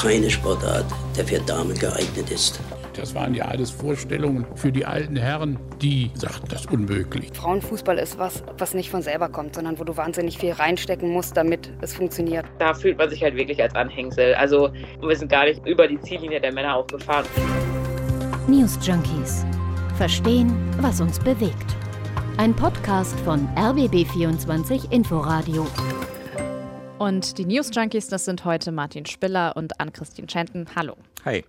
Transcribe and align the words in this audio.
keine 0.00 0.30
Sportart, 0.30 0.86
der 1.14 1.26
für 1.26 1.38
Damen 1.40 1.78
geeignet 1.78 2.30
ist. 2.30 2.58
Das 2.94 3.14
waren 3.14 3.34
ja 3.34 3.44
alles 3.44 3.70
Vorstellungen 3.70 4.46
für 4.56 4.72
die 4.72 4.86
alten 4.86 5.16
Herren, 5.16 5.58
die 5.82 6.10
sagten 6.14 6.48
das 6.48 6.64
unmöglich. 6.66 7.30
Frauenfußball 7.34 7.98
ist 7.98 8.18
was, 8.18 8.42
was 8.56 8.72
nicht 8.72 8.90
von 8.90 9.02
selber 9.02 9.28
kommt, 9.28 9.54
sondern 9.54 9.78
wo 9.78 9.84
du 9.84 9.96
wahnsinnig 9.96 10.38
viel 10.38 10.52
reinstecken 10.52 11.10
musst, 11.10 11.36
damit 11.36 11.70
es 11.82 11.94
funktioniert. 11.94 12.46
Da 12.58 12.72
fühlt 12.72 12.96
man 12.96 13.10
sich 13.10 13.22
halt 13.22 13.36
wirklich 13.36 13.62
als 13.62 13.74
Anhängsel. 13.74 14.34
Also 14.34 14.70
wir 15.02 15.16
sind 15.16 15.30
gar 15.30 15.44
nicht 15.44 15.66
über 15.66 15.86
die 15.86 16.00
Ziellinie 16.00 16.40
der 16.40 16.54
Männer 16.54 16.76
aufgefahren. 16.76 17.26
News 18.48 18.78
Junkies. 18.82 19.44
Verstehen, 19.98 20.56
was 20.80 21.02
uns 21.02 21.18
bewegt. 21.18 21.76
Ein 22.38 22.56
Podcast 22.56 23.20
von 23.20 23.46
RBB24 23.54 24.90
Inforadio. 24.90 25.66
Und 27.00 27.38
die 27.38 27.46
News 27.46 27.70
Junkies, 27.72 28.08
das 28.08 28.26
sind 28.26 28.44
heute 28.44 28.72
Martin 28.72 29.06
Spiller 29.06 29.56
und 29.56 29.80
Ann-Christine 29.80 30.28
Schenten. 30.28 30.66
Hallo. 30.76 30.98
Hi. 31.24 31.42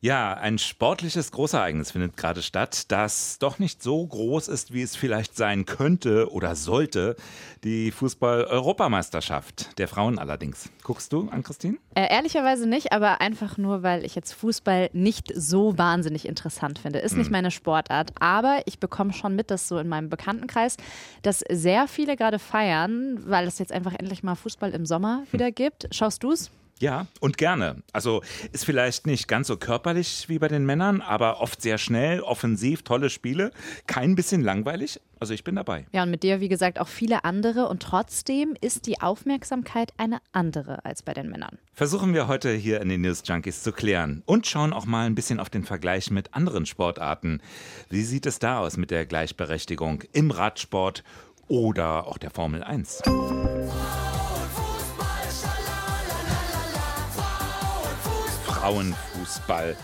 Ja, 0.00 0.34
ein 0.34 0.58
sportliches 0.58 1.32
Großereignis 1.32 1.90
findet 1.90 2.16
gerade 2.16 2.40
statt, 2.42 2.84
das 2.92 3.40
doch 3.40 3.58
nicht 3.58 3.82
so 3.82 4.06
groß 4.06 4.46
ist, 4.46 4.72
wie 4.72 4.82
es 4.82 4.94
vielleicht 4.94 5.36
sein 5.36 5.66
könnte 5.66 6.30
oder 6.30 6.54
sollte. 6.54 7.16
Die 7.64 7.90
Fußball-Europameisterschaft 7.90 9.76
der 9.78 9.88
Frauen 9.88 10.20
allerdings. 10.20 10.70
Guckst 10.84 11.12
du 11.12 11.28
an, 11.30 11.42
Christine? 11.42 11.78
Äh, 11.96 12.14
ehrlicherweise 12.14 12.68
nicht, 12.68 12.92
aber 12.92 13.20
einfach 13.20 13.58
nur, 13.58 13.82
weil 13.82 14.04
ich 14.04 14.14
jetzt 14.14 14.34
Fußball 14.34 14.90
nicht 14.92 15.32
so 15.34 15.76
wahnsinnig 15.76 16.28
interessant 16.28 16.78
finde. 16.78 17.00
Ist 17.00 17.12
hm. 17.12 17.18
nicht 17.18 17.30
meine 17.32 17.50
Sportart, 17.50 18.12
aber 18.20 18.62
ich 18.66 18.78
bekomme 18.78 19.12
schon 19.12 19.34
mit, 19.34 19.50
dass 19.50 19.66
so 19.66 19.78
in 19.78 19.88
meinem 19.88 20.10
Bekanntenkreis, 20.10 20.76
dass 21.22 21.42
sehr 21.50 21.88
viele 21.88 22.14
gerade 22.14 22.38
feiern, 22.38 23.18
weil 23.26 23.48
es 23.48 23.58
jetzt 23.58 23.72
einfach 23.72 23.94
endlich 23.98 24.22
mal 24.22 24.36
Fußball 24.36 24.70
im 24.70 24.86
Sommer 24.86 25.24
hm. 25.24 25.32
wieder 25.32 25.50
gibt. 25.50 25.88
Schaust 25.90 26.22
du 26.22 26.30
es? 26.30 26.52
Ja, 26.80 27.06
und 27.20 27.38
gerne. 27.38 27.82
Also 27.92 28.22
ist 28.52 28.64
vielleicht 28.64 29.06
nicht 29.06 29.26
ganz 29.26 29.48
so 29.48 29.56
körperlich 29.56 30.28
wie 30.28 30.38
bei 30.38 30.48
den 30.48 30.64
Männern, 30.64 31.00
aber 31.00 31.40
oft 31.40 31.60
sehr 31.60 31.78
schnell, 31.78 32.20
offensiv, 32.20 32.82
tolle 32.82 33.10
Spiele. 33.10 33.50
Kein 33.86 34.14
bisschen 34.14 34.42
langweilig. 34.42 35.00
Also 35.20 35.34
ich 35.34 35.42
bin 35.42 35.56
dabei. 35.56 35.86
Ja, 35.92 36.04
und 36.04 36.10
mit 36.10 36.22
dir, 36.22 36.40
wie 36.40 36.48
gesagt, 36.48 36.78
auch 36.78 36.86
viele 36.86 37.24
andere. 37.24 37.68
Und 37.68 37.82
trotzdem 37.82 38.54
ist 38.60 38.86
die 38.86 39.00
Aufmerksamkeit 39.00 39.92
eine 39.96 40.18
andere 40.30 40.84
als 40.84 41.02
bei 41.02 41.12
den 41.12 41.28
Männern. 41.28 41.58
Versuchen 41.74 42.14
wir 42.14 42.28
heute 42.28 42.52
hier 42.52 42.80
in 42.80 42.88
den 42.88 43.00
News 43.00 43.22
Junkies 43.24 43.62
zu 43.62 43.72
klären 43.72 44.22
und 44.26 44.46
schauen 44.46 44.72
auch 44.72 44.86
mal 44.86 45.06
ein 45.06 45.16
bisschen 45.16 45.40
auf 45.40 45.50
den 45.50 45.64
Vergleich 45.64 46.10
mit 46.12 46.34
anderen 46.34 46.66
Sportarten. 46.66 47.40
Wie 47.90 48.02
sieht 48.02 48.26
es 48.26 48.38
da 48.38 48.60
aus 48.60 48.76
mit 48.76 48.92
der 48.92 49.06
Gleichberechtigung 49.06 50.04
im 50.12 50.30
Radsport 50.30 51.02
oder 51.48 52.06
auch 52.06 52.18
der 52.18 52.30
Formel 52.30 52.62
1? 52.62 53.02
Frauenfußball. 58.60 59.76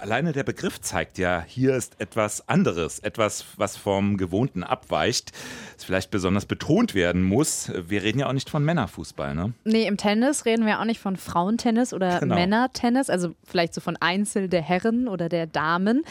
Alleine 0.00 0.32
der 0.32 0.44
Begriff 0.44 0.80
zeigt 0.80 1.18
ja, 1.18 1.44
hier 1.46 1.74
ist 1.74 2.00
etwas 2.00 2.48
anderes, 2.48 3.00
etwas, 3.00 3.44
was 3.56 3.76
vom 3.76 4.16
Gewohnten 4.16 4.62
abweicht, 4.62 5.32
das 5.74 5.84
vielleicht 5.84 6.12
besonders 6.12 6.46
betont 6.46 6.94
werden 6.94 7.24
muss. 7.24 7.72
Wir 7.88 8.02
reden 8.04 8.20
ja 8.20 8.28
auch 8.28 8.32
nicht 8.32 8.48
von 8.48 8.64
Männerfußball, 8.64 9.34
ne? 9.34 9.54
Nee, 9.64 9.86
im 9.86 9.96
Tennis 9.96 10.44
reden 10.44 10.66
wir 10.66 10.80
auch 10.80 10.84
nicht 10.84 11.00
von 11.00 11.16
Frauentennis 11.16 11.92
oder 11.92 12.18
genau. 12.20 12.36
Männertennis, 12.36 13.10
also 13.10 13.34
vielleicht 13.44 13.74
so 13.74 13.80
von 13.80 13.96
Einzel 13.96 14.48
der 14.48 14.62
Herren 14.62 15.08
oder 15.08 15.28
der 15.28 15.46
Damen. 15.46 16.04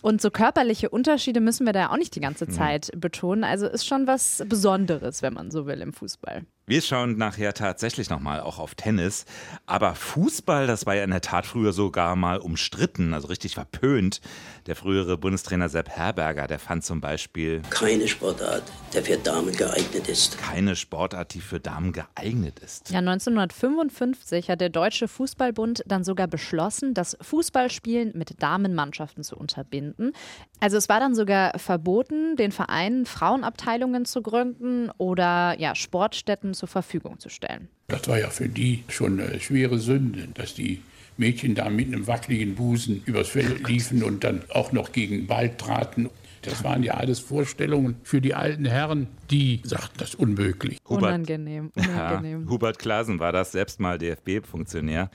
Und 0.00 0.22
so 0.22 0.30
körperliche 0.30 0.88
Unterschiede 0.88 1.40
müssen 1.40 1.66
wir 1.66 1.74
da 1.74 1.90
auch 1.90 1.98
nicht 1.98 2.14
die 2.14 2.20
ganze 2.20 2.48
Zeit 2.48 2.88
ja. 2.92 2.98
betonen. 2.98 3.44
Also 3.44 3.66
ist 3.66 3.86
schon 3.86 4.06
was 4.06 4.42
Besonderes, 4.46 5.20
wenn 5.20 5.34
man 5.34 5.50
so 5.50 5.66
will, 5.66 5.82
im 5.82 5.92
Fußball. 5.92 6.44
Wir 6.68 6.82
schauen 6.82 7.16
nachher 7.16 7.54
tatsächlich 7.54 8.10
nochmal 8.10 8.40
auch 8.40 8.58
auf 8.58 8.74
Tennis. 8.74 9.24
Aber 9.64 9.94
Fußball, 9.94 10.66
das 10.66 10.84
war 10.84 10.94
ja 10.94 11.02
in 11.02 11.08
der 11.10 11.22
Tat 11.22 11.46
früher 11.46 11.72
sogar 11.72 12.14
mal 12.14 12.36
umstritten, 12.36 13.14
also 13.14 13.28
richtig 13.28 13.54
verpönt. 13.54 14.20
Der 14.66 14.76
frühere 14.76 15.16
Bundestrainer 15.16 15.70
Sepp 15.70 15.88
Herberger, 15.88 16.46
der 16.46 16.58
fand 16.58 16.84
zum 16.84 17.00
Beispiel 17.00 17.62
keine 17.70 18.06
Sportart, 18.06 18.64
der 18.92 19.02
für 19.02 19.16
Damen 19.16 19.56
geeignet 19.56 20.08
ist. 20.08 20.36
Keine 20.36 20.76
Sportart, 20.76 21.32
die 21.32 21.40
für 21.40 21.58
Damen 21.58 21.94
geeignet 21.94 22.58
ist. 22.58 22.90
Ja, 22.90 22.98
1955 22.98 24.50
hat 24.50 24.60
der 24.60 24.68
Deutsche 24.68 25.08
Fußballbund 25.08 25.84
dann 25.86 26.04
sogar 26.04 26.26
beschlossen, 26.26 26.92
das 26.92 27.16
Fußballspielen 27.22 28.12
mit 28.14 28.42
Damenmannschaften 28.42 29.24
zu 29.24 29.38
unterbinden. 29.38 30.12
Also 30.60 30.76
es 30.76 30.90
war 30.90 31.00
dann 31.00 31.14
sogar 31.14 31.58
verboten, 31.58 32.36
den 32.36 32.52
Vereinen 32.52 33.06
Frauenabteilungen 33.06 34.04
zu 34.04 34.20
gründen 34.20 34.90
oder 34.98 35.58
ja, 35.58 35.74
Sportstätten 35.74 36.52
zur 36.58 36.68
Verfügung 36.68 37.18
zu 37.18 37.28
stellen. 37.28 37.68
Das 37.86 38.06
war 38.08 38.18
ja 38.18 38.30
für 38.30 38.48
die 38.48 38.84
schon 38.88 39.20
eine 39.20 39.40
schwere 39.40 39.78
Sünde, 39.78 40.28
dass 40.34 40.54
die 40.54 40.82
Mädchen 41.16 41.54
da 41.54 41.68
mit 41.70 41.86
einem 41.88 42.06
wackeligen 42.06 42.54
Busen 42.54 43.02
übers 43.06 43.28
Feld 43.28 43.66
liefen 43.66 44.02
und 44.02 44.24
dann 44.24 44.42
auch 44.50 44.72
noch 44.72 44.92
gegen 44.92 45.26
Ball 45.26 45.56
traten. 45.56 46.10
Das 46.42 46.62
waren 46.62 46.82
ja 46.82 46.94
alles 46.94 47.18
Vorstellungen 47.18 47.96
für 48.04 48.20
die 48.20 48.34
alten 48.34 48.64
Herren, 48.64 49.08
die 49.30 49.60
sagten 49.64 49.98
das 49.98 50.14
unmöglich. 50.14 50.78
Hubert, 50.88 51.02
unangenehm, 51.02 51.72
unangenehm. 51.74 52.44
Ja, 52.44 52.50
Hubert 52.50 52.78
Klasen 52.78 53.18
war 53.18 53.32
das, 53.32 53.52
selbst 53.52 53.80
mal 53.80 53.98
DFB-Funktionär. 53.98 55.10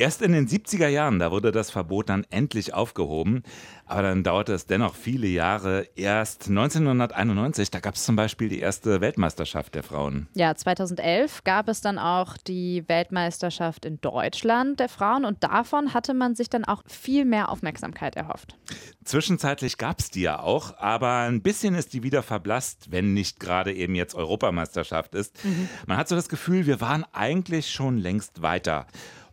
Erst 0.00 0.22
in 0.22 0.32
den 0.32 0.48
70er 0.48 0.88
Jahren, 0.88 1.18
da 1.18 1.30
wurde 1.30 1.52
das 1.52 1.70
Verbot 1.70 2.08
dann 2.08 2.24
endlich 2.30 2.72
aufgehoben. 2.72 3.42
Aber 3.84 4.00
dann 4.00 4.22
dauerte 4.22 4.54
es 4.54 4.64
dennoch 4.64 4.94
viele 4.94 5.26
Jahre. 5.26 5.86
Erst 5.94 6.48
1991, 6.48 7.70
da 7.70 7.80
gab 7.80 7.96
es 7.96 8.04
zum 8.04 8.16
Beispiel 8.16 8.48
die 8.48 8.60
erste 8.60 9.02
Weltmeisterschaft 9.02 9.74
der 9.74 9.82
Frauen. 9.82 10.26
Ja, 10.32 10.54
2011 10.54 11.44
gab 11.44 11.68
es 11.68 11.82
dann 11.82 11.98
auch 11.98 12.38
die 12.38 12.88
Weltmeisterschaft 12.88 13.84
in 13.84 14.00
Deutschland 14.00 14.80
der 14.80 14.88
Frauen 14.88 15.26
und 15.26 15.44
davon 15.44 15.92
hatte 15.92 16.14
man 16.14 16.34
sich 16.34 16.48
dann 16.48 16.64
auch 16.64 16.82
viel 16.86 17.26
mehr 17.26 17.50
Aufmerksamkeit 17.50 18.16
erhofft. 18.16 18.56
Zwischenzeitlich 19.04 19.76
gab 19.76 19.98
es 19.98 20.08
die 20.08 20.22
ja 20.22 20.40
auch, 20.40 20.78
aber 20.78 21.24
ein 21.28 21.42
bisschen 21.42 21.74
ist 21.74 21.92
die 21.92 22.02
wieder 22.02 22.22
verblasst, 22.22 22.90
wenn 22.90 23.12
nicht 23.12 23.38
gerade 23.38 23.74
eben 23.74 23.94
jetzt 23.94 24.14
Europameisterschaft 24.14 25.14
ist. 25.14 25.44
Mhm. 25.44 25.68
Man 25.86 25.98
hat 25.98 26.08
so 26.08 26.14
das 26.14 26.30
Gefühl, 26.30 26.66
wir 26.66 26.80
waren 26.80 27.04
eigentlich 27.12 27.70
schon 27.70 27.98
längst 27.98 28.40
weiter. 28.40 28.86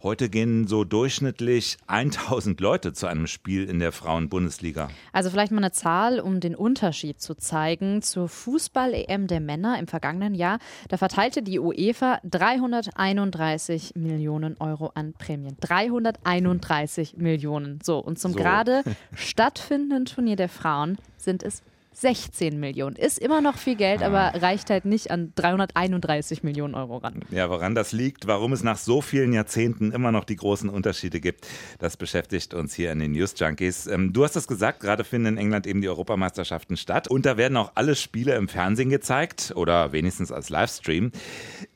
Heute 0.03 0.29
gehen 0.29 0.67
so 0.67 0.83
durchschnittlich 0.83 1.77
1000 1.87 2.61
Leute 2.61 2.93
zu 2.93 3.07
einem 3.07 3.25
Spiel 3.25 3.67
in 3.67 3.79
der 3.79 3.91
Frauenbundesliga. 3.91 4.89
Also 5.11 5.31
vielleicht 5.31 5.51
mal 5.51 5.57
eine 5.57 5.71
Zahl, 5.71 6.19
um 6.19 6.39
den 6.39 6.53
Unterschied 6.55 7.19
zu 7.19 7.33
zeigen. 7.33 8.03
Zur 8.03 8.29
Fußball-EM 8.29 9.25
der 9.25 9.39
Männer 9.39 9.79
im 9.79 9.87
vergangenen 9.87 10.35
Jahr, 10.35 10.59
da 10.89 10.97
verteilte 10.97 11.41
die 11.41 11.59
UEFA 11.59 12.19
331 12.23 13.93
Millionen 13.95 14.55
Euro 14.59 14.91
an 14.93 15.13
Prämien. 15.13 15.57
331 15.61 17.17
Millionen. 17.17 17.79
So, 17.81 17.97
und 17.97 18.19
zum 18.19 18.33
so. 18.33 18.37
gerade 18.37 18.83
stattfindenden 19.15 20.05
Turnier 20.05 20.35
der 20.35 20.49
Frauen 20.49 20.99
sind 21.17 21.41
es 21.41 21.63
16 21.99 22.59
Millionen. 22.59 22.95
Ist 22.95 23.17
immer 23.17 23.41
noch 23.41 23.57
viel 23.57 23.75
Geld, 23.75 24.03
ah. 24.03 24.07
aber 24.07 24.41
reicht 24.41 24.69
halt 24.69 24.85
nicht 24.85 25.09
an 25.09 25.33
331 25.35 26.43
Millionen 26.43 26.75
Euro 26.75 26.97
ran. 26.97 27.21
Ja, 27.31 27.49
woran 27.49 27.73
das 27.73 27.91
liegt, 27.91 28.27
warum 28.27 28.53
es 28.53 28.63
nach 28.63 28.77
so 28.77 29.01
vielen 29.01 29.33
Jahrzehnten 29.33 29.91
immer 29.91 30.11
noch 30.11 30.23
die 30.23 30.35
großen 30.35 30.69
Unterschiede 30.69 31.19
gibt, 31.19 31.47
das 31.79 31.97
beschäftigt 31.97 32.53
uns 32.53 32.73
hier 32.75 32.91
in 32.91 32.99
den 32.99 33.13
News 33.13 33.33
Junkies. 33.37 33.87
Ähm, 33.87 34.13
du 34.13 34.23
hast 34.23 34.35
es 34.35 34.47
gesagt, 34.47 34.81
gerade 34.81 35.03
finden 35.03 35.27
in 35.27 35.37
England 35.37 35.65
eben 35.65 35.81
die 35.81 35.89
Europameisterschaften 35.89 36.77
statt 36.77 37.07
und 37.07 37.25
da 37.25 37.37
werden 37.37 37.57
auch 37.57 37.71
alle 37.75 37.95
Spiele 37.95 38.35
im 38.35 38.47
Fernsehen 38.47 38.89
gezeigt 38.89 39.53
oder 39.55 39.91
wenigstens 39.91 40.31
als 40.31 40.49
Livestream. 40.49 41.11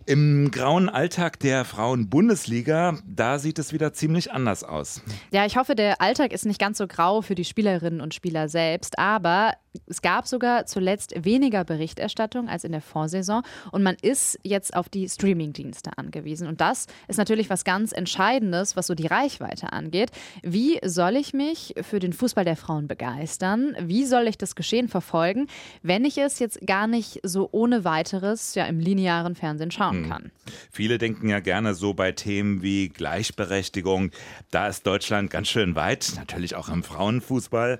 Im 0.07 0.49
grauen 0.49 0.89
Alltag 0.89 1.39
der 1.39 1.63
Frauen-Bundesliga, 1.63 2.97
da 3.05 3.37
sieht 3.37 3.59
es 3.59 3.71
wieder 3.71 3.93
ziemlich 3.93 4.31
anders 4.31 4.63
aus. 4.63 5.01
Ja, 5.31 5.45
ich 5.45 5.57
hoffe, 5.57 5.75
der 5.75 6.01
Alltag 6.01 6.33
ist 6.33 6.45
nicht 6.45 6.59
ganz 6.59 6.79
so 6.79 6.87
grau 6.87 7.21
für 7.21 7.35
die 7.35 7.45
Spielerinnen 7.45 8.01
und 8.01 8.15
Spieler 8.15 8.49
selbst, 8.49 8.97
aber 8.97 9.53
es 9.85 10.01
gab 10.01 10.27
sogar 10.27 10.65
zuletzt 10.65 11.13
weniger 11.23 11.63
Berichterstattung 11.63 12.49
als 12.49 12.63
in 12.63 12.71
der 12.71 12.81
Vorsaison 12.81 13.43
und 13.71 13.83
man 13.83 13.95
ist 14.01 14.37
jetzt 14.43 14.75
auf 14.75 14.89
die 14.89 15.07
Streamingdienste 15.07 15.91
angewiesen. 15.97 16.47
Und 16.47 16.59
das 16.59 16.87
ist 17.07 17.17
natürlich 17.17 17.49
was 17.49 17.63
ganz 17.63 17.91
Entscheidendes, 17.91 18.75
was 18.75 18.87
so 18.87 18.95
die 18.95 19.07
Reichweite 19.07 19.71
angeht. 19.71 20.11
Wie 20.43 20.79
soll 20.83 21.15
ich 21.15 21.33
mich 21.33 21.73
für 21.81 21.99
den 21.99 22.11
Fußball 22.11 22.43
der 22.43 22.57
Frauen 22.57 22.87
begeistern? 22.87 23.75
Wie 23.79 24.05
soll 24.05 24.27
ich 24.27 24.37
das 24.37 24.55
Geschehen 24.55 24.89
verfolgen, 24.89 25.47
wenn 25.83 26.03
ich 26.03 26.17
es 26.17 26.39
jetzt 26.39 26.59
gar 26.65 26.87
nicht 26.87 27.19
so 27.23 27.47
ohne 27.51 27.85
weiteres 27.85 28.55
ja 28.55 28.65
im 28.65 28.79
linearen 28.79 29.35
Fernsehen 29.35 29.71
schauen 29.91 30.03
hm. 30.03 30.09
kann? 30.09 30.31
Viele 30.71 30.97
denken 30.97 31.29
ja 31.29 31.39
gerne 31.39 31.73
so 31.73 31.93
bei 31.93 32.11
Themen 32.11 32.61
wie 32.61 32.89
Gleichberechtigung. 32.89 34.11
Da 34.49 34.67
ist 34.67 34.85
Deutschland 34.85 35.29
ganz 35.29 35.49
schön 35.49 35.75
weit, 35.75 36.13
natürlich 36.15 36.55
auch 36.55 36.69
im 36.69 36.83
Frauenfußball. 36.83 37.79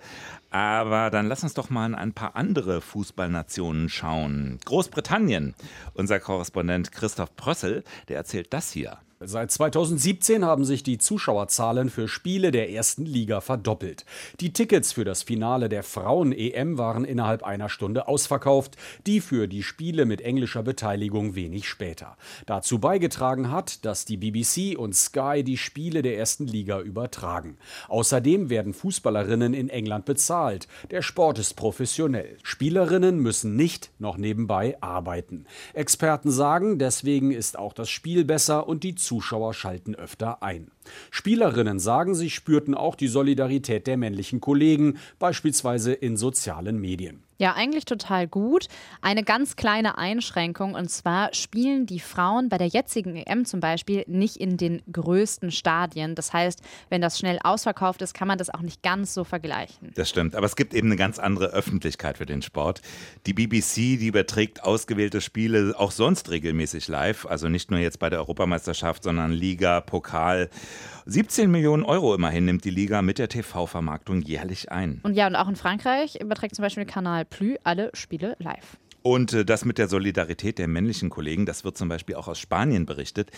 Aber 0.50 1.10
dann 1.10 1.28
lass 1.28 1.44
uns 1.44 1.54
doch 1.54 1.70
mal 1.70 1.86
in 1.86 1.96
ein 1.96 2.14
paar 2.14 2.36
andere 2.36 2.82
Fußballnationen 2.82 3.90
schauen. 3.90 4.60
Großbritannien. 4.66 5.56
Unser 5.94 6.20
Korrespondent 6.20 6.92
Christoph 6.92 7.36
Prössel, 7.36 7.84
der 8.10 8.18
erzählt 8.18 8.54
das 8.54 8.72
hier. 8.72 8.98
Seit 9.24 9.52
2017 9.52 10.44
haben 10.44 10.66
sich 10.66 10.82
die 10.82 10.98
Zuschauerzahlen 10.98 11.92
für 11.92 12.08
Spiele 12.08 12.50
der 12.50 12.72
ersten 12.72 13.06
Liga 13.06 13.40
verdoppelt. 13.40 14.04
Die 14.40 14.52
Tickets 14.52 14.94
für 14.94 15.06
das 15.06 15.22
Finale 15.22 15.70
der 15.70 15.84
Frauen-EM 15.84 16.80
waren 16.80 17.06
innerhalb 17.06 17.44
einer 17.44 17.70
Stunde 17.70 18.08
ausverkauft, 18.08 18.78
die 19.06 19.22
für 19.22 19.48
die 19.48 19.62
Spiele 19.62 20.06
mit 20.06 20.22
englischer 20.22 20.64
Beteiligung 20.64 21.36
wenig 21.36 21.70
später. 21.70 22.18
Dazu 22.48 22.80
beigetragen 22.80 23.52
hat, 23.52 23.86
dass 23.86 24.06
die 24.06 24.18
BBC 24.18 24.76
und 24.76 24.96
Sky 24.96 25.44
die 25.44 25.58
Spiele 25.58 26.02
der 26.02 26.18
ersten 26.18 26.48
Liga 26.48 26.80
übertragen. 26.82 27.58
Außerdem 27.90 28.50
werden 28.50 28.74
Fußballerinnen 28.74 29.54
in 29.54 29.70
England 29.70 30.06
bezahlt. 30.06 30.68
Der 30.90 31.04
Sport 31.04 31.38
ist 31.38 31.54
professionell. 31.54 32.40
Spielerinnen 32.42 33.20
müssen 33.20 33.56
nicht 33.56 33.92
noch 34.00 34.18
nebenbei 34.18 34.78
arbeiten. 34.82 35.46
Experten 35.76 36.32
sagen, 36.32 36.80
deswegen 36.80 37.30
ist 37.30 37.60
auch 37.60 37.74
das 37.74 37.92
Spiel 37.92 38.26
besser 38.26 38.68
und 38.68 38.84
die 38.84 38.96
Zuschauer 38.96 39.11
schalten 39.20 39.96
öfter 39.96 40.42
ein. 40.42 40.72
Spielerinnen 41.10 41.80
sagen, 41.80 42.16
sie 42.16 42.30
spürten 42.30 42.76
auch 42.76 42.96
die 42.96 43.08
Solidarität 43.08 43.88
der 43.88 43.98
männlichen 43.98 44.40
Kollegen, 44.40 45.00
beispielsweise 45.20 45.92
in 45.92 46.16
sozialen 46.16 46.80
Medien. 46.80 47.24
Ja, 47.42 47.56
eigentlich 47.56 47.86
total 47.86 48.28
gut. 48.28 48.68
Eine 49.02 49.24
ganz 49.24 49.56
kleine 49.56 49.98
Einschränkung 49.98 50.76
und 50.76 50.92
zwar 50.92 51.34
spielen 51.34 51.88
die 51.88 52.00
Frauen 52.00 52.50
bei 52.50 52.60
der 52.60 52.68
jetzigen 52.68 53.16
EM 53.16 53.46
zum 53.46 53.60
Beispiel 53.60 54.04
nicht 54.06 54.38
in 54.38 54.58
den 54.58 54.84
größten 54.92 55.50
Stadien. 55.50 56.14
Das 56.14 56.34
heißt, 56.34 56.62
wenn 56.90 57.02
das 57.02 57.18
schnell 57.18 57.40
ausverkauft 57.44 58.04
ist, 58.04 58.14
kann 58.14 58.28
man 58.28 58.38
das 58.38 58.52
auch 58.52 58.62
nicht 58.62 58.84
ganz 58.84 59.16
so 59.16 59.24
vergleichen. 59.24 59.92
Das 59.96 60.08
stimmt, 60.08 60.36
aber 60.36 60.46
es 60.46 60.56
gibt 60.56 60.76
eben 60.76 60.90
eine 60.90 60.98
ganz 60.98 61.18
andere 61.18 61.48
Öffentlichkeit 61.48 62.20
für 62.20 62.28
den 62.28 62.44
Sport. 62.44 62.84
Die 63.26 63.34
BBC, 63.34 63.98
die 63.98 64.06
überträgt 64.06 64.64
ausgewählte 64.64 65.20
Spiele 65.20 65.74
auch 65.76 65.90
sonst 65.90 66.30
regelmäßig 66.30 66.90
live, 66.90 67.26
also 67.26 67.50
nicht 67.50 67.72
nur 67.72 67.80
jetzt 67.80 67.98
bei 67.98 68.12
der 68.12 68.20
Europameisterschaft, 68.20 69.02
sondern 69.02 69.32
Liga, 69.32 69.82
Pokal. 69.82 70.52
17 71.08 71.50
Millionen 71.50 71.82
Euro 71.82 72.14
immerhin 72.14 72.46
nimmt 72.46 72.64
die 72.66 72.70
Liga 72.70 73.02
mit 73.02 73.18
der 73.18 73.30
TV-Vermarktung 73.30 74.22
jährlich 74.22 74.72
ein. 74.72 75.00
Und 75.02 75.16
ja, 75.16 75.26
und 75.26 75.36
auch 75.36 75.48
in 75.48 75.56
Frankreich 75.56 76.22
überträgt 76.22 76.54
zum 76.56 76.62
Beispiel 76.62 76.86
Kanal 76.86 77.26
Plus 77.32 77.58
alle 77.64 77.90
Spiele 77.94 78.36
live. 78.40 78.78
Und 79.04 79.34
äh, 79.34 79.46
das 79.46 79.66
mit 79.66 79.78
der 79.78 79.88
Solidarität 79.88 80.58
der 80.60 80.68
männlichen 80.68 81.10
Kollegen, 81.10 81.46
das 81.46 81.64
wird 81.64 81.78
zum 81.78 81.90
Beispiel 81.90 82.16
auch 82.16 82.28
aus 82.28 82.40
Spanien 82.40 82.86
berichtet. 82.86 83.32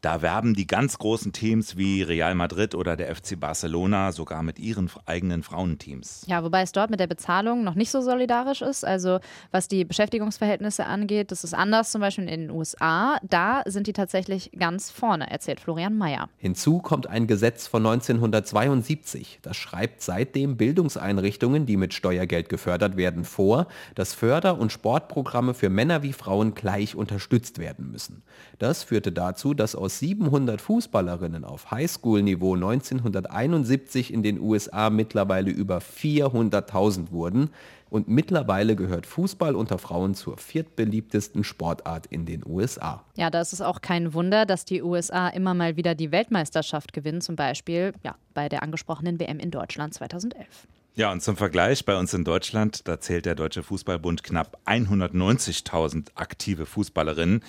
Da 0.00 0.20
werben 0.20 0.54
die 0.54 0.66
ganz 0.66 0.98
großen 0.98 1.32
Teams 1.32 1.78
wie 1.78 2.02
Real 2.02 2.34
Madrid 2.34 2.74
oder 2.74 2.94
der 2.96 3.14
FC 3.14 3.40
Barcelona 3.40 4.12
sogar 4.12 4.42
mit 4.42 4.58
ihren 4.58 4.90
eigenen 5.06 5.42
Frauenteams. 5.42 6.24
Ja, 6.26 6.44
wobei 6.44 6.60
es 6.60 6.72
dort 6.72 6.90
mit 6.90 7.00
der 7.00 7.06
Bezahlung 7.06 7.64
noch 7.64 7.74
nicht 7.74 7.90
so 7.90 8.02
solidarisch 8.02 8.60
ist. 8.60 8.84
Also 8.84 9.20
was 9.50 9.66
die 9.66 9.84
Beschäftigungsverhältnisse 9.84 10.84
angeht, 10.84 11.30
das 11.30 11.42
ist 11.42 11.54
anders 11.54 11.90
zum 11.90 12.02
Beispiel 12.02 12.28
in 12.28 12.48
den 12.48 12.50
USA. 12.50 13.18
Da 13.22 13.62
sind 13.64 13.86
die 13.86 13.94
tatsächlich 13.94 14.50
ganz 14.58 14.90
vorne, 14.90 15.30
erzählt 15.30 15.60
Florian 15.60 15.96
Mayer. 15.96 16.28
Hinzu 16.36 16.80
kommt 16.80 17.06
ein 17.06 17.26
Gesetz 17.26 17.66
von 17.66 17.86
1972. 17.86 19.38
Das 19.40 19.56
schreibt 19.56 20.02
seitdem 20.02 20.58
Bildungseinrichtungen, 20.58 21.64
die 21.64 21.78
mit 21.78 21.94
Steuergeld 21.94 22.50
gefördert 22.50 22.98
werden, 22.98 23.24
vor, 23.24 23.68
dass 23.94 24.12
Förder- 24.12 24.58
und 24.58 24.70
Sportprogramme 25.04 25.54
für 25.54 25.68
Männer 25.68 26.02
wie 26.02 26.12
Frauen 26.12 26.54
gleich 26.54 26.96
unterstützt 26.96 27.58
werden 27.58 27.90
müssen. 27.90 28.22
Das 28.58 28.82
führte 28.82 29.12
dazu, 29.12 29.52
dass 29.52 29.74
aus 29.74 29.98
700 29.98 30.60
Fußballerinnen 30.60 31.44
auf 31.44 31.70
Highschool-Niveau 31.70 32.54
1971 32.54 34.12
in 34.12 34.22
den 34.22 34.40
USA 34.40 34.90
mittlerweile 34.90 35.50
über 35.50 35.78
400.000 35.78 37.10
wurden. 37.12 37.50
Und 37.90 38.08
mittlerweile 38.08 38.74
gehört 38.74 39.06
Fußball 39.06 39.54
unter 39.54 39.78
Frauen 39.78 40.14
zur 40.14 40.36
viertbeliebtesten 40.38 41.44
Sportart 41.44 42.06
in 42.06 42.26
den 42.26 42.42
USA. 42.44 43.04
Ja, 43.16 43.30
da 43.30 43.40
ist 43.40 43.52
es 43.52 43.60
auch 43.60 43.82
kein 43.82 44.14
Wunder, 44.14 44.46
dass 44.46 44.64
die 44.64 44.82
USA 44.82 45.28
immer 45.28 45.54
mal 45.54 45.76
wieder 45.76 45.94
die 45.94 46.10
Weltmeisterschaft 46.10 46.92
gewinnen, 46.92 47.20
zum 47.20 47.36
Beispiel 47.36 47.92
ja, 48.02 48.16
bei 48.32 48.48
der 48.48 48.62
angesprochenen 48.62 49.20
WM 49.20 49.38
in 49.38 49.50
Deutschland 49.50 49.94
2011. 49.94 50.66
Ja, 50.96 51.10
und 51.10 51.22
zum 51.22 51.36
Vergleich, 51.36 51.84
bei 51.84 51.96
uns 51.98 52.14
in 52.14 52.22
Deutschland, 52.22 52.86
da 52.86 53.00
zählt 53.00 53.26
der 53.26 53.34
Deutsche 53.34 53.64
Fußballbund 53.64 54.22
knapp 54.22 54.60
190.000 54.64 56.10
aktive 56.14 56.66
Fußballerinnen 56.66 57.42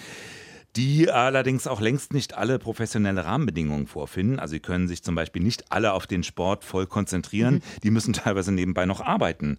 die 0.76 1.10
allerdings 1.10 1.68
auch 1.68 1.80
längst 1.80 2.14
nicht 2.14 2.38
alle 2.38 2.60
professionelle 2.60 3.24
Rahmenbedingungen 3.26 3.88
vorfinden. 3.88 4.40
Also 4.40 4.54
sie 4.54 4.60
können 4.60 4.88
sich 4.88 5.04
zum 5.04 5.16
Beispiel 5.16 5.42
nicht 5.42 5.72
alle 5.72 5.94
auf 5.94 6.06
den 6.08 6.24
Sport 6.24 6.64
voll 6.64 6.86
konzentrieren. 6.86 7.56
Mhm. 7.56 7.62
Die 7.84 7.92
müssen 7.92 8.14
teilweise 8.14 8.52
nebenbei 8.52 8.86
noch 8.86 9.02
arbeiten. 9.02 9.58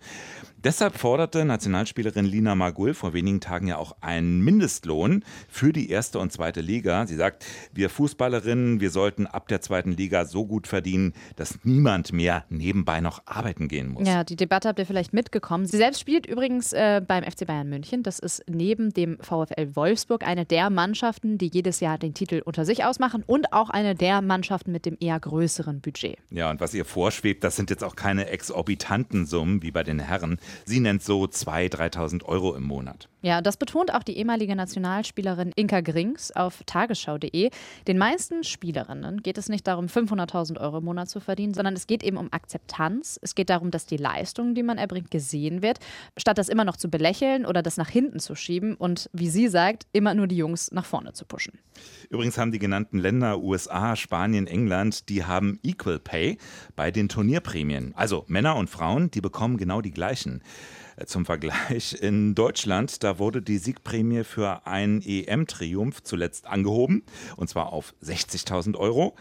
Deshalb 0.64 0.98
forderte 0.98 1.44
Nationalspielerin 1.44 2.24
Lina 2.24 2.54
Magul 2.54 2.92
vor 2.92 3.12
wenigen 3.12 3.40
Tagen 3.40 3.68
ja 3.68 3.76
auch 3.76 3.94
einen 4.00 4.40
Mindestlohn 4.40 5.22
für 5.48 5.72
die 5.72 5.90
erste 5.90 6.18
und 6.18 6.32
zweite 6.32 6.60
Liga. 6.60 7.06
Sie 7.06 7.14
sagt, 7.14 7.46
wir 7.72 7.88
Fußballerinnen, 7.88 8.80
wir 8.80 8.90
sollten 8.90 9.26
ab 9.26 9.48
der 9.48 9.60
zweiten 9.60 9.92
Liga 9.92 10.24
so 10.24 10.44
gut 10.44 10.66
verdienen, 10.66 11.12
dass 11.36 11.60
niemand 11.62 12.12
mehr 12.12 12.46
nebenbei 12.48 13.00
noch 13.00 13.22
arbeiten 13.26 13.68
gehen 13.68 13.90
muss. 13.90 14.08
Ja, 14.08 14.24
die 14.24 14.34
Debatte 14.34 14.68
habt 14.68 14.78
ihr 14.80 14.86
vielleicht 14.86 15.12
mitgekommen. 15.12 15.66
Sie 15.66 15.76
selbst 15.76 16.00
spielt 16.00 16.26
übrigens 16.26 16.72
äh, 16.72 17.00
beim 17.06 17.22
FC 17.22 17.46
Bayern 17.46 17.68
München. 17.68 18.02
Das 18.02 18.18
ist 18.18 18.42
neben 18.48 18.92
dem 18.92 19.18
VfL 19.20 19.76
Wolfsburg 19.76 20.26
eine 20.26 20.46
der 20.46 20.70
Mannschaften, 20.70 21.05
die 21.38 21.50
jedes 21.52 21.80
Jahr 21.80 21.98
den 21.98 22.14
Titel 22.14 22.42
unter 22.44 22.64
sich 22.64 22.84
ausmachen 22.84 23.22
und 23.26 23.52
auch 23.52 23.70
eine 23.70 23.94
der 23.94 24.22
Mannschaften 24.22 24.72
mit 24.72 24.86
dem 24.86 24.96
eher 25.00 25.18
größeren 25.18 25.80
Budget. 25.80 26.18
Ja, 26.30 26.50
und 26.50 26.60
was 26.60 26.74
ihr 26.74 26.84
vorschwebt, 26.84 27.44
das 27.44 27.56
sind 27.56 27.70
jetzt 27.70 27.84
auch 27.84 27.96
keine 27.96 28.28
exorbitanten 28.28 29.26
Summen 29.26 29.62
wie 29.62 29.70
bei 29.70 29.82
den 29.82 29.98
Herren. 29.98 30.38
Sie 30.64 30.80
nennt 30.80 31.02
so 31.02 31.24
2.000, 31.24 31.94
3.000 31.94 32.24
Euro 32.24 32.54
im 32.54 32.64
Monat. 32.64 33.08
Ja, 33.22 33.40
das 33.40 33.56
betont 33.56 33.92
auch 33.92 34.04
die 34.04 34.16
ehemalige 34.18 34.54
Nationalspielerin 34.54 35.52
Inka 35.56 35.80
Grings 35.80 36.30
auf 36.30 36.62
tagesschau.de. 36.64 37.50
Den 37.88 37.98
meisten 37.98 38.44
Spielerinnen 38.44 39.22
geht 39.22 39.36
es 39.36 39.48
nicht 39.48 39.66
darum, 39.66 39.86
500.000 39.86 40.60
Euro 40.60 40.78
im 40.78 40.84
Monat 40.84 41.08
zu 41.08 41.18
verdienen, 41.18 41.52
sondern 41.52 41.74
es 41.74 41.88
geht 41.88 42.04
eben 42.04 42.18
um 42.18 42.28
Akzeptanz. 42.32 43.18
Es 43.22 43.34
geht 43.34 43.50
darum, 43.50 43.70
dass 43.70 43.86
die 43.86 43.96
Leistung, 43.96 44.54
die 44.54 44.62
man 44.62 44.78
erbringt, 44.78 45.10
gesehen 45.10 45.60
wird, 45.60 45.78
statt 46.16 46.38
das 46.38 46.48
immer 46.48 46.64
noch 46.64 46.76
zu 46.76 46.88
belächeln 46.88 47.46
oder 47.46 47.62
das 47.62 47.76
nach 47.76 47.88
hinten 47.88 48.20
zu 48.20 48.36
schieben 48.36 48.76
und, 48.76 49.10
wie 49.12 49.28
sie 49.28 49.48
sagt, 49.48 49.86
immer 49.92 50.14
nur 50.14 50.28
die 50.28 50.36
Jungs 50.36 50.70
nach 50.70 50.84
vorne 50.84 50.95
zu 51.14 51.24
pushen. 51.24 51.58
Übrigens 52.10 52.38
haben 52.38 52.52
die 52.52 52.58
genannten 52.58 52.98
Länder 52.98 53.40
USA, 53.40 53.96
Spanien, 53.96 54.46
England, 54.46 55.08
die 55.08 55.24
haben 55.24 55.58
Equal 55.62 55.98
Pay 55.98 56.38
bei 56.74 56.90
den 56.90 57.08
Turnierprämien. 57.08 57.94
Also 57.94 58.24
Männer 58.28 58.56
und 58.56 58.70
Frauen, 58.70 59.10
die 59.10 59.20
bekommen 59.20 59.56
genau 59.56 59.80
die 59.80 59.92
gleichen. 59.92 60.42
Zum 61.04 61.26
Vergleich, 61.26 61.92
in 62.00 62.34
Deutschland, 62.34 63.04
da 63.04 63.18
wurde 63.18 63.42
die 63.42 63.58
Siegprämie 63.58 64.24
für 64.24 64.66
einen 64.66 65.02
EM-Triumph 65.02 66.02
zuletzt 66.02 66.46
angehoben, 66.46 67.02
und 67.36 67.50
zwar 67.50 67.72
auf 67.74 67.94
60.000 68.02 68.76
Euro. 68.76 69.14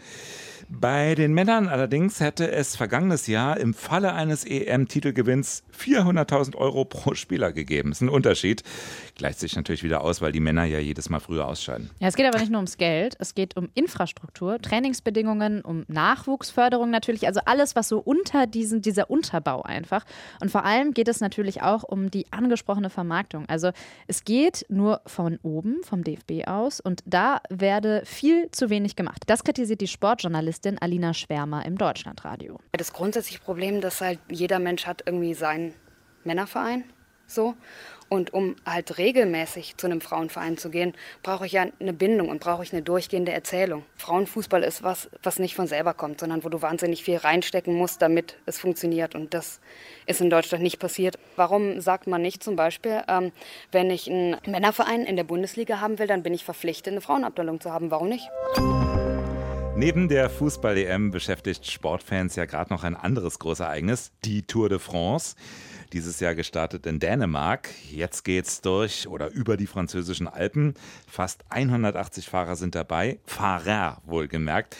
Bei 0.68 1.14
den 1.14 1.32
Männern 1.32 1.68
allerdings 1.68 2.18
hätte 2.18 2.50
es 2.50 2.74
vergangenes 2.74 3.28
Jahr 3.28 3.56
im 3.56 3.72
Falle 3.72 4.14
eines 4.14 4.44
EM-Titelgewinns 4.44 5.62
400.000 5.72 6.56
Euro 6.56 6.84
pro 6.84 7.14
Spieler 7.14 7.52
gegeben. 7.52 7.90
Das 7.90 7.98
ist 7.98 8.02
ein 8.02 8.08
Unterschied. 8.08 8.64
Gleicht 9.14 9.38
sich 9.38 9.54
natürlich 9.54 9.84
wieder 9.84 10.02
aus, 10.02 10.20
weil 10.20 10.32
die 10.32 10.40
Männer 10.40 10.64
ja 10.64 10.80
jedes 10.80 11.08
Mal 11.08 11.20
früher 11.20 11.46
ausscheiden. 11.46 11.90
Ja, 12.00 12.08
es 12.08 12.16
geht 12.16 12.26
aber 12.26 12.40
nicht 12.40 12.50
nur 12.50 12.58
ums 12.58 12.78
Geld, 12.78 13.14
es 13.20 13.36
geht 13.36 13.56
um 13.56 13.68
Infrastruktur, 13.74 14.58
Trainingsbedingungen, 14.60 15.62
um 15.62 15.84
Nachwuchsförderung 15.86 16.90
natürlich, 16.90 17.28
also 17.28 17.40
alles, 17.44 17.76
was 17.76 17.88
so 17.88 18.00
unter 18.00 18.48
diesen, 18.48 18.82
dieser 18.82 19.08
Unterbau 19.08 19.62
einfach. 19.62 20.04
Und 20.40 20.50
vor 20.50 20.64
allem 20.64 20.94
geht 20.94 21.06
es 21.06 21.20
natürlich 21.20 21.62
auch 21.62 21.84
um 21.84 22.10
die 22.10 22.26
angesprochene 22.32 22.90
Vermarktung. 22.90 23.44
Also 23.48 23.70
es 24.08 24.24
geht 24.24 24.66
nur 24.68 25.00
von 25.06 25.38
oben, 25.44 25.76
vom 25.84 26.02
DFB 26.02 26.48
aus, 26.48 26.80
und 26.80 27.04
da 27.06 27.40
werde 27.50 28.02
viel 28.04 28.50
zu 28.50 28.68
wenig 28.68 28.96
gemacht. 28.96 29.22
Das 29.26 29.44
kritisiert 29.44 29.80
die 29.80 29.86
Sportjournalistin 29.86 30.55
Alina 30.80 31.14
Schwärmer 31.14 31.64
im 31.66 31.78
Deutschlandradio. 31.78 32.58
Das 32.72 32.92
grundsätzliche 32.92 33.40
Problem, 33.40 33.80
dass 33.80 34.00
halt 34.00 34.18
jeder 34.30 34.58
Mensch 34.58 34.86
hat 34.86 35.02
irgendwie 35.06 35.34
seinen 35.34 35.74
Männerverein 36.24 36.84
so. 37.26 37.54
Und 38.08 38.32
um 38.32 38.54
halt 38.64 38.98
regelmäßig 38.98 39.78
zu 39.78 39.88
einem 39.88 40.00
Frauenverein 40.00 40.58
zu 40.58 40.70
gehen, 40.70 40.94
brauche 41.24 41.44
ich 41.44 41.52
ja 41.52 41.66
eine 41.80 41.92
Bindung 41.92 42.28
und 42.28 42.38
brauche 42.38 42.62
ich 42.62 42.72
eine 42.72 42.82
durchgehende 42.82 43.32
Erzählung. 43.32 43.84
Frauenfußball 43.96 44.62
ist 44.62 44.84
was, 44.84 45.10
was 45.24 45.40
nicht 45.40 45.56
von 45.56 45.66
selber 45.66 45.92
kommt, 45.92 46.20
sondern 46.20 46.44
wo 46.44 46.48
du 46.48 46.62
wahnsinnig 46.62 47.02
viel 47.02 47.16
reinstecken 47.16 47.74
musst, 47.74 48.00
damit 48.02 48.36
es 48.46 48.60
funktioniert. 48.60 49.16
Und 49.16 49.34
das 49.34 49.60
ist 50.06 50.20
in 50.20 50.30
Deutschland 50.30 50.62
nicht 50.62 50.78
passiert. 50.78 51.18
Warum 51.34 51.80
sagt 51.80 52.06
man 52.06 52.22
nicht 52.22 52.44
zum 52.44 52.54
Beispiel, 52.54 53.02
ähm, 53.08 53.32
wenn 53.72 53.90
ich 53.90 54.08
einen 54.08 54.36
Männerverein 54.46 55.02
in 55.02 55.16
der 55.16 55.24
Bundesliga 55.24 55.80
haben 55.80 55.98
will, 55.98 56.06
dann 56.06 56.22
bin 56.22 56.32
ich 56.32 56.44
verpflichtet, 56.44 56.92
eine 56.92 57.00
Frauenabteilung 57.00 57.60
zu 57.60 57.72
haben. 57.72 57.90
Warum 57.90 58.08
nicht? 58.08 58.28
Neben 59.78 60.08
der 60.08 60.30
Fußball-EM 60.30 61.10
beschäftigt 61.10 61.70
Sportfans 61.70 62.34
ja 62.34 62.46
gerade 62.46 62.72
noch 62.72 62.82
ein 62.82 62.96
anderes 62.96 63.38
Großereignis, 63.38 64.10
die 64.24 64.40
Tour 64.42 64.70
de 64.70 64.78
France. 64.78 65.36
Dieses 65.92 66.18
Jahr 66.18 66.34
gestartet 66.34 66.86
in 66.86 66.98
Dänemark. 66.98 67.68
Jetzt 67.90 68.24
geht's 68.24 68.62
durch 68.62 69.06
oder 69.06 69.30
über 69.30 69.58
die 69.58 69.66
französischen 69.66 70.28
Alpen. 70.28 70.72
Fast 71.06 71.44
180 71.50 72.26
Fahrer 72.26 72.56
sind 72.56 72.74
dabei. 72.74 73.18
Fahrer 73.26 74.00
wohlgemerkt. 74.06 74.78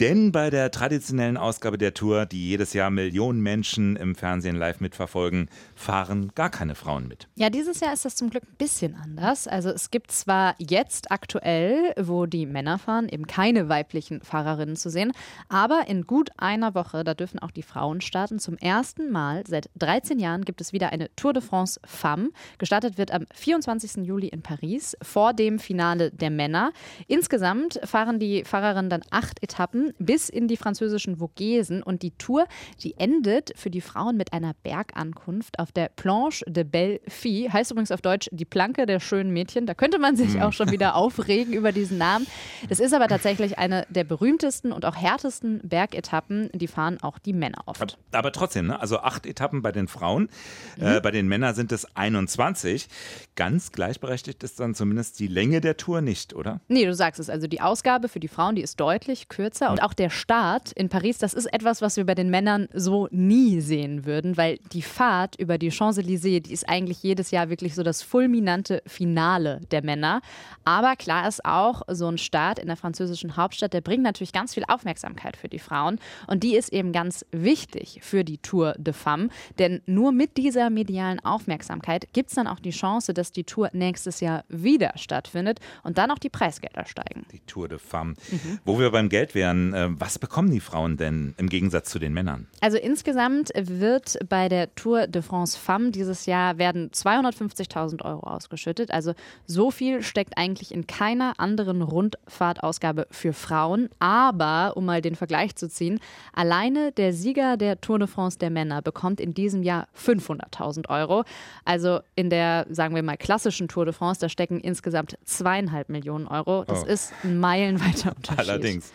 Denn 0.00 0.32
bei 0.32 0.50
der 0.50 0.72
traditionellen 0.72 1.36
Ausgabe 1.36 1.78
der 1.78 1.94
Tour, 1.94 2.26
die 2.26 2.48
jedes 2.48 2.72
Jahr 2.72 2.90
Millionen 2.90 3.40
Menschen 3.40 3.94
im 3.94 4.16
Fernsehen 4.16 4.56
live 4.56 4.80
mitverfolgen, 4.80 5.48
fahren 5.76 6.32
gar 6.34 6.50
keine 6.50 6.74
Frauen 6.74 7.06
mit. 7.06 7.28
Ja, 7.36 7.48
dieses 7.48 7.78
Jahr 7.78 7.92
ist 7.92 8.04
das 8.04 8.16
zum 8.16 8.30
Glück 8.30 8.42
ein 8.42 8.56
bisschen 8.58 8.96
anders. 8.96 9.46
Also 9.46 9.70
es 9.70 9.92
gibt 9.92 10.10
zwar 10.10 10.56
jetzt 10.58 11.12
aktuell, 11.12 11.94
wo 11.96 12.26
die 12.26 12.44
Männer 12.44 12.78
fahren, 12.80 13.08
eben 13.08 13.28
keine 13.28 13.68
weiblichen 13.68 14.20
Fahrerinnen 14.20 14.74
zu 14.74 14.90
sehen, 14.90 15.12
aber 15.48 15.84
in 15.86 16.08
gut 16.08 16.30
einer 16.38 16.74
Woche, 16.74 17.04
da 17.04 17.14
dürfen 17.14 17.38
auch 17.38 17.52
die 17.52 17.62
Frauen 17.62 18.00
starten. 18.00 18.40
Zum 18.40 18.58
ersten 18.58 19.12
Mal 19.12 19.44
seit 19.46 19.70
13 19.76 20.18
Jahren 20.18 20.44
gibt 20.44 20.60
es 20.60 20.72
wieder 20.72 20.90
eine 20.90 21.14
Tour 21.14 21.32
de 21.32 21.42
France 21.42 21.78
Femme. 21.84 22.30
Gestartet 22.58 22.98
wird 22.98 23.12
am 23.12 23.26
24. 23.32 24.04
Juli 24.04 24.26
in 24.26 24.42
Paris 24.42 24.96
vor 25.02 25.34
dem 25.34 25.60
Finale 25.60 26.10
der 26.10 26.30
Männer. 26.30 26.72
Insgesamt 27.06 27.78
fahren 27.84 28.18
die 28.18 28.44
Fahrerinnen 28.44 28.90
dann 28.90 29.02
acht 29.10 29.40
Etappen 29.40 29.83
bis 29.98 30.28
in 30.28 30.48
die 30.48 30.56
französischen 30.56 31.16
Vogesen 31.16 31.82
und 31.82 32.02
die 32.02 32.12
Tour, 32.12 32.46
die 32.82 32.96
endet 32.96 33.52
für 33.56 33.70
die 33.70 33.80
Frauen 33.80 34.16
mit 34.16 34.32
einer 34.32 34.54
Bergankunft 34.62 35.58
auf 35.58 35.72
der 35.72 35.88
Planche 35.88 36.44
de 36.46 36.64
Belle 36.64 37.00
Fille. 37.06 37.52
Heißt 37.52 37.70
übrigens 37.70 37.90
auf 37.90 38.00
Deutsch 38.00 38.28
die 38.32 38.44
Planke 38.44 38.86
der 38.86 39.00
schönen 39.00 39.32
Mädchen. 39.32 39.66
Da 39.66 39.74
könnte 39.74 39.98
man 39.98 40.16
sich 40.16 40.40
auch 40.40 40.52
schon 40.52 40.70
wieder 40.70 40.94
aufregen 40.96 41.52
über 41.52 41.72
diesen 41.72 41.98
Namen. 41.98 42.26
Das 42.68 42.80
ist 42.80 42.94
aber 42.94 43.08
tatsächlich 43.08 43.58
eine 43.58 43.86
der 43.90 44.04
berühmtesten 44.04 44.72
und 44.72 44.84
auch 44.84 44.96
härtesten 44.96 45.60
Bergetappen. 45.62 46.50
Die 46.54 46.68
fahren 46.68 46.98
auch 47.02 47.18
die 47.18 47.32
Männer 47.32 47.58
oft. 47.66 47.80
Aber, 47.82 47.92
aber 48.12 48.32
trotzdem, 48.32 48.68
ne? 48.68 48.80
also 48.80 48.98
acht 48.98 49.26
Etappen 49.26 49.62
bei 49.62 49.72
den 49.72 49.88
Frauen, 49.88 50.28
mhm. 50.76 50.86
äh, 50.86 51.00
bei 51.00 51.10
den 51.10 51.28
Männern 51.28 51.54
sind 51.54 51.72
es 51.72 51.96
21. 51.96 52.88
Ganz 53.34 53.72
gleichberechtigt 53.72 54.42
ist 54.42 54.60
dann 54.60 54.74
zumindest 54.74 55.18
die 55.20 55.26
Länge 55.26 55.60
der 55.60 55.76
Tour 55.76 56.00
nicht, 56.00 56.34
oder? 56.34 56.60
Nee, 56.68 56.86
du 56.86 56.94
sagst 56.94 57.20
es. 57.20 57.28
Also 57.28 57.46
die 57.46 57.60
Ausgabe 57.60 58.08
für 58.08 58.20
die 58.20 58.28
Frauen, 58.28 58.54
die 58.54 58.62
ist 58.62 58.80
deutlich 58.80 59.28
kürzer. 59.28 59.70
Und 59.74 59.82
auch 59.82 59.94
der 59.94 60.10
Start 60.10 60.72
in 60.72 60.88
Paris, 60.88 61.18
das 61.18 61.34
ist 61.34 61.46
etwas, 61.52 61.82
was 61.82 61.96
wir 61.96 62.06
bei 62.06 62.14
den 62.14 62.30
Männern 62.30 62.68
so 62.72 63.08
nie 63.10 63.60
sehen 63.60 64.04
würden, 64.04 64.36
weil 64.36 64.58
die 64.72 64.82
Fahrt 64.82 65.36
über 65.36 65.58
die 65.58 65.70
Champs-Élysées, 65.70 66.40
die 66.40 66.52
ist 66.52 66.68
eigentlich 66.68 67.02
jedes 67.02 67.30
Jahr 67.30 67.50
wirklich 67.50 67.74
so 67.74 67.82
das 67.82 68.02
fulminante 68.02 68.82
Finale 68.86 69.60
der 69.70 69.82
Männer. 69.82 70.20
Aber 70.64 70.96
klar 70.96 71.28
ist 71.28 71.44
auch, 71.44 71.82
so 71.88 72.08
ein 72.08 72.18
Start 72.18 72.58
in 72.58 72.68
der 72.68 72.76
französischen 72.76 73.36
Hauptstadt, 73.36 73.72
der 73.72 73.80
bringt 73.80 74.02
natürlich 74.02 74.32
ganz 74.32 74.54
viel 74.54 74.64
Aufmerksamkeit 74.68 75.36
für 75.36 75.48
die 75.48 75.58
Frauen. 75.58 75.98
Und 76.26 76.42
die 76.42 76.56
ist 76.56 76.72
eben 76.72 76.92
ganz 76.92 77.24
wichtig 77.32 77.98
für 78.02 78.24
die 78.24 78.38
Tour 78.38 78.74
de 78.78 78.94
Femme. 78.94 79.28
Denn 79.58 79.82
nur 79.86 80.12
mit 80.12 80.36
dieser 80.36 80.70
medialen 80.70 81.20
Aufmerksamkeit 81.20 82.08
gibt 82.12 82.30
es 82.30 82.34
dann 82.34 82.46
auch 82.46 82.60
die 82.60 82.70
Chance, 82.70 83.14
dass 83.14 83.32
die 83.32 83.44
Tour 83.44 83.70
nächstes 83.72 84.20
Jahr 84.20 84.44
wieder 84.48 84.92
stattfindet 84.96 85.60
und 85.82 85.98
dann 85.98 86.10
auch 86.10 86.18
die 86.18 86.30
Preisgelder 86.30 86.84
steigen. 86.86 87.26
Die 87.32 87.40
Tour 87.40 87.68
de 87.68 87.78
Femme. 87.78 88.14
Mhm. 88.30 88.58
Wo 88.64 88.78
wir 88.78 88.90
beim 88.90 89.08
Geld 89.08 89.34
wären, 89.34 89.63
äh, 89.72 89.88
was 89.90 90.18
bekommen 90.18 90.50
die 90.50 90.60
Frauen 90.60 90.96
denn 90.96 91.34
im 91.38 91.48
Gegensatz 91.48 91.90
zu 91.90 91.98
den 91.98 92.12
Männern? 92.12 92.46
Also 92.60 92.76
insgesamt 92.76 93.50
wird 93.54 94.18
bei 94.28 94.48
der 94.48 94.74
Tour 94.74 95.06
de 95.06 95.22
France 95.22 95.58
Femme 95.58 95.90
dieses 95.90 96.26
Jahr 96.26 96.58
werden 96.58 96.90
250.000 96.90 98.04
Euro 98.04 98.26
ausgeschüttet. 98.26 98.90
Also 98.90 99.14
so 99.46 99.70
viel 99.70 100.02
steckt 100.02 100.36
eigentlich 100.36 100.72
in 100.72 100.86
keiner 100.86 101.34
anderen 101.38 101.82
Rundfahrtausgabe 101.82 103.06
für 103.10 103.32
Frauen. 103.32 103.88
Aber 103.98 104.76
um 104.76 104.84
mal 104.84 105.00
den 105.00 105.14
Vergleich 105.14 105.56
zu 105.56 105.68
ziehen, 105.68 106.00
alleine 106.32 106.92
der 106.92 107.12
Sieger 107.12 107.56
der 107.56 107.80
Tour 107.80 107.98
de 107.98 108.08
France 108.08 108.38
der 108.38 108.50
Männer 108.50 108.82
bekommt 108.82 109.20
in 109.20 109.34
diesem 109.34 109.62
Jahr 109.62 109.88
500.000 109.96 110.88
Euro. 110.88 111.24
Also 111.64 112.00
in 112.14 112.30
der, 112.30 112.66
sagen 112.70 112.94
wir 112.94 113.02
mal, 113.02 113.16
klassischen 113.16 113.68
Tour 113.68 113.84
de 113.84 113.94
France, 113.94 114.20
da 114.20 114.28
stecken 114.28 114.60
insgesamt 114.60 115.16
zweieinhalb 115.24 115.88
Millionen 115.88 116.26
Euro. 116.26 116.64
Das 116.64 116.82
oh. 116.82 116.86
ist 116.86 117.12
ein 117.22 117.38
meilenweiter 117.38 118.14
Unterschied. 118.16 118.38
Allerdings. 118.38 118.92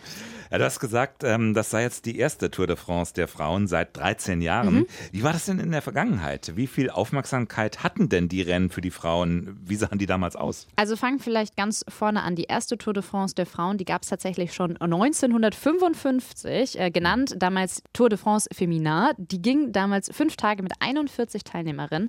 Ja, 0.50 0.58
du 0.58 0.64
hast 0.64 0.80
gesagt, 0.80 1.22
ähm, 1.22 1.54
das 1.54 1.70
sei 1.70 1.82
jetzt 1.82 2.06
die 2.06 2.18
erste 2.18 2.50
Tour 2.50 2.66
de 2.66 2.74
France 2.74 3.14
der 3.14 3.28
Frauen 3.28 3.68
seit 3.68 3.96
13 3.96 4.40
Jahren. 4.40 4.74
Mhm. 4.74 4.86
Wie 5.12 5.22
war 5.22 5.32
das 5.32 5.44
denn 5.44 5.60
in 5.60 5.70
der 5.70 5.80
Vergangenheit? 5.80 6.56
Wie 6.56 6.66
viel 6.66 6.90
Aufmerksamkeit 6.90 7.84
hatten 7.84 8.08
denn 8.08 8.28
die 8.28 8.42
Rennen 8.42 8.68
für 8.68 8.80
die 8.80 8.90
Frauen? 8.90 9.60
Wie 9.62 9.76
sahen 9.76 9.98
die 9.98 10.06
damals 10.06 10.34
aus? 10.34 10.66
Also 10.74 10.96
fangen 10.96 11.20
vielleicht 11.20 11.56
ganz 11.56 11.84
vorne 11.88 12.22
an. 12.22 12.34
Die 12.34 12.46
erste 12.46 12.78
Tour 12.78 12.94
de 12.94 13.04
France 13.04 13.36
der 13.36 13.46
Frauen, 13.46 13.78
die 13.78 13.84
gab 13.84 14.02
es 14.02 14.08
tatsächlich 14.08 14.52
schon 14.52 14.76
1955, 14.76 16.80
äh, 16.80 16.90
genannt 16.90 17.36
damals 17.38 17.84
Tour 17.92 18.08
de 18.08 18.18
France 18.18 18.48
Femina. 18.52 19.12
Die 19.18 19.40
ging 19.40 19.70
damals 19.70 20.10
fünf 20.12 20.34
Tage 20.34 20.64
mit 20.64 20.72
41 20.80 21.44
Teilnehmerinnen. 21.44 22.08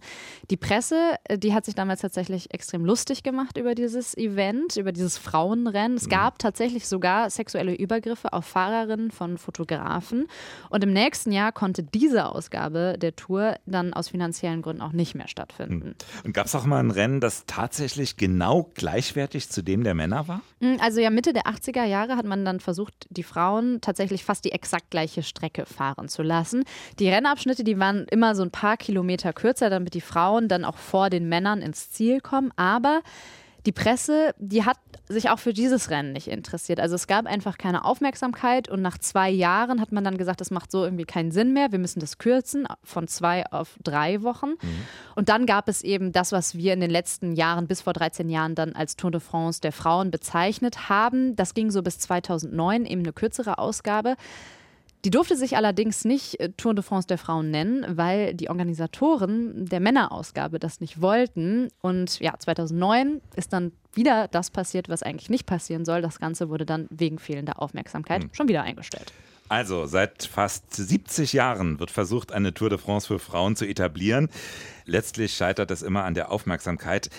Die 0.49 0.57
Presse, 0.57 1.13
äh, 1.25 1.37
die 1.37 1.53
hat 1.53 1.65
sich 1.65 1.75
damals 1.75 2.01
tatsächlich 2.01 2.51
extrem 2.51 2.85
lustig 2.85 3.21
gemacht 3.21 3.57
über 3.57 3.75
dieses 3.75 4.17
Event, 4.17 4.77
über 4.77 4.91
dieses 4.91 5.19
Frauenrennen. 5.19 5.97
Es 5.97 6.07
mhm. 6.07 6.09
gab 6.09 6.39
tatsächlich 6.39 6.87
sogar 6.87 7.29
sexuelle 7.29 7.75
Übergriffe 7.75 8.30
auf 8.31 8.45
Fahrerinnen 8.45 9.11
von 9.11 9.37
Fotografen. 9.37 10.27
Und 10.69 10.83
im 10.83 10.93
nächsten 10.93 11.31
Jahr 11.31 11.51
konnte 11.51 11.83
diese 11.83 12.25
Ausgabe 12.25 12.95
der 12.97 13.15
Tour 13.15 13.55
dann 13.65 13.93
aus 13.93 14.09
finanziellen 14.09 14.61
Gründen 14.61 14.81
auch 14.81 14.91
nicht 14.91 15.15
mehr 15.15 15.27
stattfinden. 15.27 15.81
Hm. 15.81 15.95
Und 16.25 16.33
gab 16.33 16.45
es 16.45 16.55
auch 16.55 16.65
mal 16.65 16.79
ein 16.79 16.91
Rennen, 16.91 17.19
das 17.19 17.45
tatsächlich 17.45 18.17
genau 18.17 18.69
gleichwertig 18.73 19.49
zu 19.49 19.61
dem 19.61 19.83
der 19.83 19.93
Männer 19.93 20.27
war? 20.27 20.41
Hm, 20.59 20.77
also 20.81 20.99
ja, 20.99 21.09
Mitte 21.09 21.33
der 21.33 21.43
80er 21.43 21.85
Jahre 21.85 22.15
hat 22.15 22.25
man 22.25 22.45
dann 22.45 22.59
versucht, 22.59 23.07
die 23.09 23.23
Frauen 23.23 23.81
tatsächlich 23.81 24.23
fast 24.23 24.45
die 24.45 24.51
exakt 24.51 24.89
gleiche 24.91 25.23
Strecke 25.23 25.65
fahren 25.65 26.07
zu 26.07 26.23
lassen. 26.23 26.63
Die 26.99 27.09
Rennabschnitte, 27.09 27.63
die 27.63 27.79
waren 27.79 28.05
immer 28.09 28.35
so 28.35 28.43
ein 28.43 28.51
paar 28.51 28.77
Kilometer 28.77 29.33
kürzer, 29.33 29.69
damit 29.69 29.93
die 29.93 30.01
Frauen 30.01 30.47
dann 30.47 30.65
auch 30.65 30.77
vor 30.77 31.09
den 31.09 31.29
Männern 31.29 31.61
ins 31.61 31.91
Ziel 31.91 32.21
kommen. 32.21 32.51
Aber 32.55 33.01
die 33.65 33.71
Presse, 33.71 34.33
die 34.39 34.65
hat 34.65 34.77
sich 35.07 35.29
auch 35.29 35.39
für 35.39 35.53
dieses 35.53 35.89
Rennen 35.89 36.13
nicht 36.13 36.27
interessiert. 36.27 36.79
Also 36.79 36.95
es 36.95 37.05
gab 37.05 37.25
einfach 37.25 37.57
keine 37.57 37.85
Aufmerksamkeit 37.85 38.69
und 38.69 38.81
nach 38.81 38.97
zwei 38.97 39.29
Jahren 39.29 39.79
hat 39.79 39.91
man 39.91 40.03
dann 40.03 40.17
gesagt, 40.17 40.41
das 40.41 40.51
macht 40.51 40.71
so 40.71 40.83
irgendwie 40.83 41.05
keinen 41.05 41.31
Sinn 41.31 41.53
mehr. 41.53 41.71
Wir 41.71 41.79
müssen 41.79 41.99
das 41.99 42.17
kürzen 42.17 42.67
von 42.83 43.07
zwei 43.07 43.45
auf 43.51 43.77
drei 43.83 44.23
Wochen. 44.23 44.51
Mhm. 44.51 44.85
Und 45.15 45.29
dann 45.29 45.45
gab 45.45 45.67
es 45.67 45.83
eben 45.83 46.11
das, 46.11 46.31
was 46.31 46.55
wir 46.55 46.73
in 46.73 46.79
den 46.79 46.89
letzten 46.89 47.33
Jahren, 47.33 47.67
bis 47.67 47.81
vor 47.81 47.93
13 47.93 48.29
Jahren, 48.29 48.55
dann 48.55 48.73
als 48.73 48.95
Tour 48.95 49.11
de 49.11 49.21
France 49.21 49.61
der 49.61 49.71
Frauen 49.71 50.09
bezeichnet 50.09 50.89
haben. 50.89 51.35
Das 51.35 51.53
ging 51.53 51.69
so 51.69 51.83
bis 51.83 51.99
2009, 51.99 52.85
eben 52.85 53.01
eine 53.01 53.13
kürzere 53.13 53.59
Ausgabe. 53.59 54.15
Die 55.03 55.09
durfte 55.09 55.35
sich 55.35 55.57
allerdings 55.57 56.05
nicht 56.05 56.39
äh, 56.39 56.49
Tour 56.49 56.75
de 56.75 56.83
France 56.83 57.07
der 57.07 57.17
Frauen 57.17 57.49
nennen, 57.49 57.85
weil 57.97 58.33
die 58.35 58.49
Organisatoren 58.49 59.65
der 59.65 59.79
Männerausgabe 59.79 60.59
das 60.59 60.79
nicht 60.79 61.01
wollten. 61.01 61.69
Und 61.81 62.19
ja, 62.19 62.37
2009 62.37 63.21
ist 63.35 63.51
dann 63.53 63.71
wieder 63.93 64.27
das 64.27 64.51
passiert, 64.51 64.89
was 64.89 65.03
eigentlich 65.03 65.29
nicht 65.29 65.45
passieren 65.45 65.85
soll. 65.85 66.01
Das 66.01 66.19
Ganze 66.19 66.49
wurde 66.49 66.65
dann 66.65 66.87
wegen 66.91 67.17
fehlender 67.17 67.61
Aufmerksamkeit 67.61 68.23
hm. 68.23 68.29
schon 68.33 68.47
wieder 68.47 68.63
eingestellt. 68.63 69.11
Also, 69.49 69.85
seit 69.85 70.23
fast 70.23 70.73
70 70.73 71.33
Jahren 71.33 71.77
wird 71.77 71.91
versucht, 71.91 72.31
eine 72.31 72.53
Tour 72.53 72.69
de 72.69 72.77
France 72.77 73.07
für 73.07 73.19
Frauen 73.19 73.57
zu 73.57 73.65
etablieren. 73.65 74.29
Letztlich 74.85 75.33
scheitert 75.33 75.71
es 75.71 75.81
immer 75.81 76.03
an 76.03 76.13
der 76.13 76.31
Aufmerksamkeit. 76.31 77.09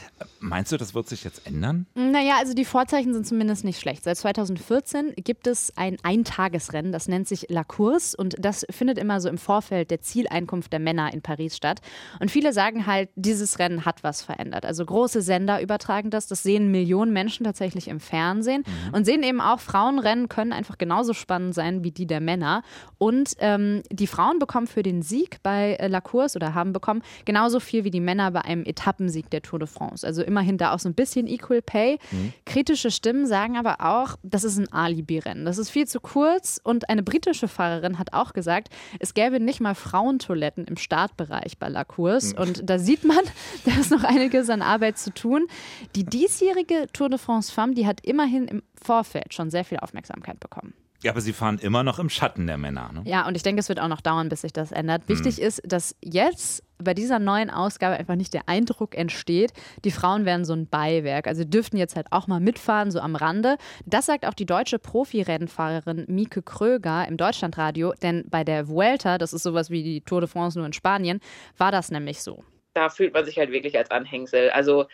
Meinst 0.41 0.73
du, 0.73 0.77
das 0.77 0.95
wird 0.95 1.09
sich 1.09 1.25
jetzt 1.25 1.47
ändern? 1.47 1.87
Naja, 1.95 2.35
also 2.39 2.55
die 2.55 2.65
Vorzeichen 2.65 3.13
sind 3.13 3.27
zumindest 3.27 3.65
nicht 3.65 3.81
schlecht. 3.81 4.05
Seit 4.05 4.17
2014 4.17 5.15
gibt 5.17 5.47
es 5.47 5.73
ein 5.77 5.97
Eintagesrennen, 6.03 6.93
das 6.93 7.09
nennt 7.09 7.29
sich 7.29 7.47
La 7.49 7.65
Course 7.65 8.17
und 8.17 8.37
das 8.39 8.67
findet 8.71 8.99
immer 8.99 9.21
so 9.21 9.29
im 9.29 9.39
Vorfeld 9.39 9.91
der 9.91 10.01
Zieleinkunft 10.01 10.73
der 10.73 10.81
Männer 10.81 11.13
in 11.13 11.23
Paris 11.23 11.57
statt. 11.57 11.81
Und 12.21 12.31
viele 12.31 12.53
sagen 12.53 12.87
halt, 12.87 13.11
dieses 13.15 13.59
Rennen 13.59 13.85
hat 13.85 14.03
was 14.03 14.23
verändert. 14.23 14.65
Also 14.65 14.85
große 14.85 15.23
Sender 15.23 15.61
übertragen 15.61 16.11
das, 16.11 16.27
das 16.27 16.43
sehen 16.43 16.71
Millionen 16.71 17.13
Menschen 17.13 17.45
tatsächlich 17.45 17.89
im 17.89 18.01
Fernsehen 18.01 18.65
mhm. 18.67 18.95
und 18.95 19.05
sehen 19.05 19.23
eben 19.23 19.41
auch, 19.41 19.61
Frauenrennen 19.61 20.29
können 20.29 20.53
einfach 20.53 20.79
genauso 20.79 21.15
spannend 21.15 21.55
sein 21.55 21.85
wie 21.85 21.91
die 21.91 22.07
der 22.07 22.21
Männer. 22.21 22.63
Und 22.99 23.35
ähm, 23.39 23.83
die 23.91 24.07
Frauen 24.07 24.39
bekommen 24.39 24.67
für 24.67 24.83
den 24.83 25.03
Sieg 25.03 25.43
bei 25.43 25.77
La 25.89 26.01
Course 26.01 26.37
oder 26.37 26.55
haben 26.55 26.73
bekommen 26.73 27.03
genauso 27.25 27.52
viel 27.61 27.85
wie 27.85 27.91
die 27.91 28.01
Männer 28.01 28.31
bei 28.31 28.43
einem 28.43 28.65
Etappensieg 28.65 29.31
der 29.31 29.43
Tour 29.43 29.59
de 29.59 29.69
France. 29.69 30.07
Also 30.07 30.23
immerhin 30.23 30.59
da 30.59 30.73
auch 30.73 30.79
so 30.79 30.89
ein 30.89 30.95
bisschen 30.95 31.27
Equal 31.27 31.63
Pay. 31.63 31.99
Mhm. 32.11 32.33
Kritische 32.45 32.91
Stimmen 32.91 33.27
sagen 33.27 33.57
aber 33.57 33.81
auch, 33.81 34.17
das 34.23 34.45
ist 34.45 34.59
ein 34.59 34.73
Alibi-Rennen. 34.73 35.45
Das 35.45 35.59
ist 35.59 35.71
viel 35.71 35.87
zu 35.87 36.01
kurz. 36.01 36.61
Und 36.63 36.89
eine 36.89 37.03
britische 37.03 37.49
Fahrerin 37.49 37.99
hat 37.99 38.13
auch 38.13 38.33
gesagt, 38.33 38.69
es 38.99 39.15
gäbe 39.15 39.41
nicht 39.41 39.61
mal 39.61 39.75
Frauentoiletten 39.75 40.65
im 40.65 40.77
Startbereich 40.77 41.59
bei 41.59 41.69
La 41.69 41.85
Course. 41.85 42.35
Mhm. 42.35 42.43
Und 42.43 42.71
da 42.71 42.79
sieht 42.79 43.05
man, 43.05 43.21
da 43.65 43.73
ist 43.81 43.91
noch 43.91 44.05
einiges 44.05 44.51
an 44.51 44.63
Arbeit 44.63 44.99
zu 44.99 45.13
tun. 45.13 45.47
Die 45.95 46.05
diesjährige 46.05 46.87
Tour 46.93 47.09
de 47.09 47.19
France 47.19 47.53
Femme, 47.53 47.75
die 47.75 47.87
hat 47.87 48.05
immerhin 48.05 48.47
im 48.49 48.63
Vorfeld 48.81 49.35
schon 49.35 49.51
sehr 49.51 49.65
viel 49.65 49.79
Aufmerksamkeit 49.79 50.41
bekommen. 50.41 50.75
Ja, 51.03 51.11
aber 51.11 51.21
sie 51.21 51.33
fahren 51.33 51.59
immer 51.59 51.83
noch 51.83 51.99
im 51.99 52.09
Schatten 52.09 52.47
der 52.47 52.59
Männer. 52.59 52.91
Ne? 52.93 53.03
Ja, 53.05 53.27
und 53.27 53.37
ich 53.37 53.43
denke, 53.43 53.61
es 53.61 53.69
wird 53.69 53.81
auch 53.81 53.89
noch 53.89 54.01
dauern, 54.01 54.29
bis 54.29 54.43
sich 54.43 54.53
das 54.53 54.71
ändert. 54.71 55.09
Wichtig 55.09 55.39
hm. 55.39 55.45
ist, 55.45 55.63
dass 55.65 55.97
jetzt 56.01 56.63
bei 56.83 56.95
dieser 56.95 57.19
neuen 57.19 57.51
Ausgabe 57.51 57.97
einfach 57.97 58.15
nicht 58.15 58.35
der 58.35 58.49
Eindruck 58.49 58.97
entsteht, 58.97 59.53
die 59.85 59.91
Frauen 59.91 60.25
wären 60.25 60.45
so 60.45 60.53
ein 60.53 60.69
Beiwerk. 60.69 61.27
Also 61.27 61.45
dürften 61.45 61.77
jetzt 61.77 61.97
halt 61.97 62.07
auch 62.11 62.27
mal 62.27 62.41
mitfahren, 62.41 62.91
so 62.91 63.01
am 63.01 63.17
Rande. 63.17 63.57
Das 63.87 64.07
sagt 64.07 64.27
auch 64.27 64.35
die 64.35 64.47
deutsche 64.47 64.79
Profi-Rennfahrerin 64.79 66.07
Mieke 66.09 66.43
Kröger 66.43 67.07
im 67.09 67.17
Deutschlandradio, 67.17 67.95
denn 68.03 68.25
bei 68.29 68.45
der 68.45 68.69
Vuelta, 68.69 69.19
das 69.19 69.33
ist 69.33 69.43
sowas 69.43 69.71
wie 69.71 69.83
die 69.83 70.01
Tour 70.01 70.21
de 70.21 70.29
France 70.29 70.59
nur 70.59 70.67
in 70.67 70.73
Spanien, 70.73 71.21
war 71.57 71.73
das 71.73 71.91
nämlich 71.91 72.23
so. 72.23 72.45
Da 72.75 72.89
fühlt 72.89 73.13
man 73.13 73.25
sich 73.25 73.39
halt 73.39 73.51
wirklich 73.51 73.77
als 73.77 73.91
Anhängsel. 73.91 74.51
Also 74.51 74.87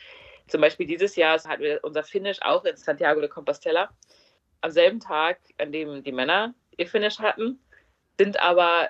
zum 0.49 0.61
Beispiel 0.61 0.87
dieses 0.87 1.17
Jahr 1.17 1.39
hatten 1.45 1.63
wir 1.63 1.81
unser 1.83 2.03
Finish 2.03 2.39
auch 2.43 2.65
in 2.65 2.77
Santiago 2.77 3.21
de 3.21 3.29
Compostela 3.29 3.91
am 4.61 4.71
selben 4.71 5.01
Tag, 5.01 5.39
an 5.59 5.73
dem 5.73 6.03
die 6.03 6.13
Männer 6.13 6.55
ihr 6.77 6.87
Finish 6.87 7.19
hatten, 7.19 7.61
sind 8.19 8.41
aber 8.41 8.89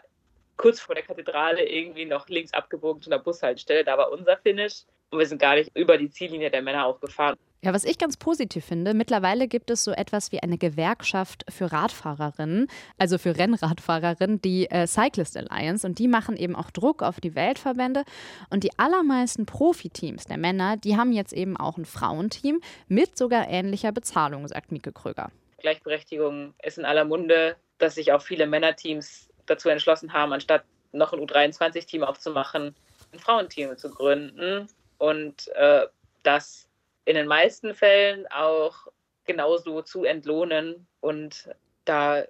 kurz 0.58 0.80
vor 0.80 0.94
der 0.94 1.04
Kathedrale 1.04 1.66
irgendwie 1.66 2.04
noch 2.04 2.28
links 2.28 2.52
abgebogen 2.52 3.00
zu 3.00 3.10
einer 3.10 3.22
Bushaltestelle. 3.22 3.84
Da 3.84 3.96
war 3.96 4.12
unser 4.12 4.36
Finish. 4.36 4.82
Und 5.10 5.20
wir 5.20 5.26
sind 5.26 5.40
gar 5.40 5.54
nicht 5.54 5.74
über 5.74 5.96
die 5.96 6.10
Ziellinie 6.10 6.50
der 6.50 6.60
Männer 6.60 6.84
auch 6.84 7.00
gefahren. 7.00 7.38
Ja, 7.62 7.72
was 7.72 7.84
ich 7.84 7.98
ganz 7.98 8.16
positiv 8.16 8.64
finde, 8.64 8.94
mittlerweile 8.94 9.48
gibt 9.48 9.70
es 9.70 9.82
so 9.82 9.90
etwas 9.90 10.30
wie 10.30 10.40
eine 10.40 10.58
Gewerkschaft 10.58 11.44
für 11.48 11.72
Radfahrerinnen, 11.72 12.68
also 12.98 13.18
für 13.18 13.36
Rennradfahrerinnen, 13.36 14.40
die 14.40 14.70
äh, 14.70 14.86
Cyclist 14.86 15.36
Alliance. 15.36 15.86
Und 15.86 15.98
die 15.98 16.08
machen 16.08 16.36
eben 16.36 16.54
auch 16.54 16.70
Druck 16.70 17.02
auf 17.02 17.20
die 17.20 17.34
Weltverbände. 17.34 18.04
Und 18.50 18.64
die 18.64 18.78
allermeisten 18.78 19.46
Profiteams 19.46 20.26
der 20.26 20.36
Männer, 20.36 20.76
die 20.76 20.96
haben 20.96 21.12
jetzt 21.12 21.32
eben 21.32 21.56
auch 21.56 21.78
ein 21.78 21.86
Frauenteam 21.86 22.60
mit 22.86 23.16
sogar 23.16 23.48
ähnlicher 23.48 23.92
Bezahlung, 23.92 24.46
sagt 24.46 24.70
Mieke 24.70 24.92
Kröger. 24.92 25.32
Gleichberechtigung 25.60 26.54
ist 26.62 26.78
in 26.78 26.84
aller 26.84 27.04
Munde, 27.04 27.56
dass 27.78 27.96
sich 27.96 28.12
auch 28.12 28.22
viele 28.22 28.46
Männerteams 28.46 29.27
dazu 29.48 29.68
entschlossen 29.68 30.12
haben, 30.12 30.32
anstatt 30.32 30.64
noch 30.92 31.12
ein 31.12 31.20
U23-Team 31.20 32.02
aufzumachen, 32.02 32.74
ein 33.12 33.18
Frauenteam 33.18 33.76
zu 33.76 33.90
gründen. 33.90 34.68
Und 34.98 35.48
äh, 35.54 35.86
das 36.22 36.68
in 37.04 37.14
den 37.14 37.26
meisten 37.26 37.74
Fällen 37.74 38.26
auch 38.28 38.88
genauso 39.24 39.82
zu 39.82 40.04
entlohnen 40.04 40.86
und 41.00 41.48
da 41.84 42.24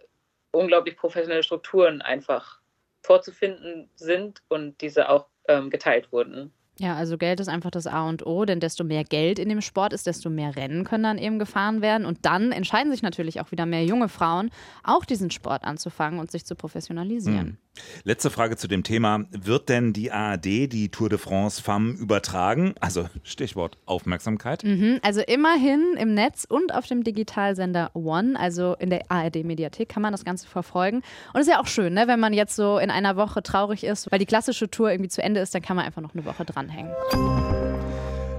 unglaublich 0.50 0.96
professionelle 0.96 1.42
Strukturen 1.42 2.02
einfach 2.02 2.60
vorzufinden 3.02 3.88
sind 3.96 4.42
und 4.48 4.80
diese 4.80 5.08
auch 5.08 5.26
ähm, 5.46 5.70
geteilt 5.70 6.12
wurden. 6.12 6.52
Ja, 6.80 6.94
also 6.94 7.18
Geld 7.18 7.40
ist 7.40 7.48
einfach 7.48 7.72
das 7.72 7.88
A 7.88 8.08
und 8.08 8.24
O, 8.24 8.44
denn 8.44 8.60
desto 8.60 8.84
mehr 8.84 9.02
Geld 9.02 9.38
in 9.40 9.48
dem 9.48 9.60
Sport 9.60 9.92
ist, 9.92 10.06
desto 10.06 10.30
mehr 10.30 10.54
Rennen 10.54 10.84
können 10.84 11.02
dann 11.02 11.18
eben 11.18 11.38
gefahren 11.40 11.82
werden. 11.82 12.06
Und 12.06 12.24
dann 12.24 12.52
entscheiden 12.52 12.92
sich 12.92 13.02
natürlich 13.02 13.40
auch 13.40 13.50
wieder 13.50 13.66
mehr 13.66 13.84
junge 13.84 14.08
Frauen, 14.08 14.50
auch 14.84 15.04
diesen 15.04 15.30
Sport 15.30 15.64
anzufangen 15.64 16.20
und 16.20 16.30
sich 16.30 16.46
zu 16.46 16.54
professionalisieren. 16.54 17.46
Hm. 17.46 17.58
Letzte 18.04 18.30
Frage 18.30 18.56
zu 18.56 18.68
dem 18.68 18.82
Thema. 18.82 19.24
Wird 19.30 19.68
denn 19.68 19.92
die 19.92 20.10
ARD 20.12 20.44
die 20.44 20.88
Tour 20.90 21.08
de 21.08 21.18
France 21.18 21.62
Femme 21.62 21.92
übertragen? 21.92 22.74
Also 22.80 23.08
Stichwort 23.22 23.78
Aufmerksamkeit. 23.86 24.64
Mhm, 24.64 25.00
also 25.02 25.20
immerhin 25.20 25.94
im 25.98 26.14
Netz 26.14 26.46
und 26.48 26.74
auf 26.74 26.86
dem 26.86 27.04
Digitalsender 27.04 27.90
One, 27.94 28.38
also 28.38 28.74
in 28.78 28.90
der 28.90 29.10
ARD-Mediathek, 29.10 29.88
kann 29.88 30.02
man 30.02 30.12
das 30.12 30.24
Ganze 30.24 30.46
verfolgen. 30.46 30.98
Und 31.32 31.40
es 31.40 31.46
ist 31.46 31.52
ja 31.52 31.60
auch 31.60 31.66
schön, 31.66 31.94
ne, 31.94 32.08
wenn 32.08 32.20
man 32.20 32.32
jetzt 32.32 32.56
so 32.56 32.78
in 32.78 32.90
einer 32.90 33.16
Woche 33.16 33.42
traurig 33.42 33.84
ist, 33.84 34.10
weil 34.10 34.18
die 34.18 34.26
klassische 34.26 34.70
Tour 34.70 34.90
irgendwie 34.90 35.10
zu 35.10 35.22
Ende 35.22 35.40
ist, 35.40 35.54
dann 35.54 35.62
kann 35.62 35.76
man 35.76 35.84
einfach 35.84 36.02
noch 36.02 36.14
eine 36.14 36.24
Woche 36.24 36.44
dranhängen. 36.44 36.92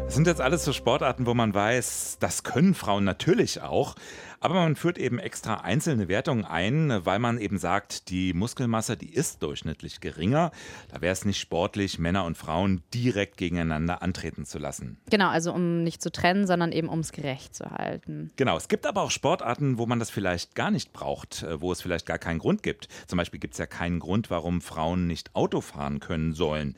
Das 0.09 0.15
sind 0.15 0.25
jetzt 0.25 0.41
alles 0.41 0.65
so 0.65 0.73
Sportarten, 0.73 1.27
wo 1.27 1.35
man 1.35 1.53
weiß, 1.53 2.17
das 2.19 2.41
können 2.41 2.73
Frauen 2.73 3.03
natürlich 3.03 3.61
auch. 3.61 3.93
Aber 4.41 4.55
man 4.55 4.75
führt 4.75 4.97
eben 4.97 5.19
extra 5.19 5.55
einzelne 5.55 6.07
Wertungen 6.07 6.45
ein, 6.45 7.05
weil 7.05 7.19
man 7.19 7.39
eben 7.39 7.57
sagt, 7.57 8.09
die 8.09 8.33
Muskelmasse, 8.33 8.95
die 8.95 9.13
ist 9.13 9.43
durchschnittlich 9.43 9.99
geringer. 9.99 10.51
Da 10.91 11.01
wäre 11.01 11.11
es 11.11 11.25
nicht 11.25 11.39
sportlich, 11.39 11.99
Männer 11.99 12.23
und 12.23 12.37
Frauen 12.37 12.81
direkt 12.93 13.37
gegeneinander 13.37 14.01
antreten 14.01 14.45
zu 14.45 14.57
lassen. 14.57 14.97
Genau, 15.09 15.27
also 15.27 15.53
um 15.53 15.83
nicht 15.83 16.01
zu 16.01 16.11
trennen, 16.11 16.47
sondern 16.47 16.71
eben 16.71 16.87
um 16.87 16.99
es 16.99 17.11
gerecht 17.11 17.53
zu 17.53 17.69
halten. 17.69 18.31
Genau, 18.37 18.55
es 18.55 18.69
gibt 18.69 18.85
aber 18.85 19.01
auch 19.01 19.11
Sportarten, 19.11 19.77
wo 19.77 19.85
man 19.85 19.99
das 19.99 20.09
vielleicht 20.09 20.55
gar 20.55 20.71
nicht 20.71 20.93
braucht, 20.93 21.43
äh, 21.43 21.59
wo 21.61 21.71
es 21.71 21.81
vielleicht 21.81 22.05
gar 22.05 22.17
keinen 22.17 22.39
Grund 22.39 22.63
gibt. 22.63 22.87
Zum 23.07 23.17
Beispiel 23.17 23.39
gibt 23.39 23.55
es 23.55 23.57
ja 23.57 23.65
keinen 23.65 23.99
Grund, 23.99 24.29
warum 24.29 24.61
Frauen 24.61 25.07
nicht 25.07 25.35
Auto 25.35 25.59
fahren 25.59 25.99
können 25.99 26.33
sollen. 26.33 26.75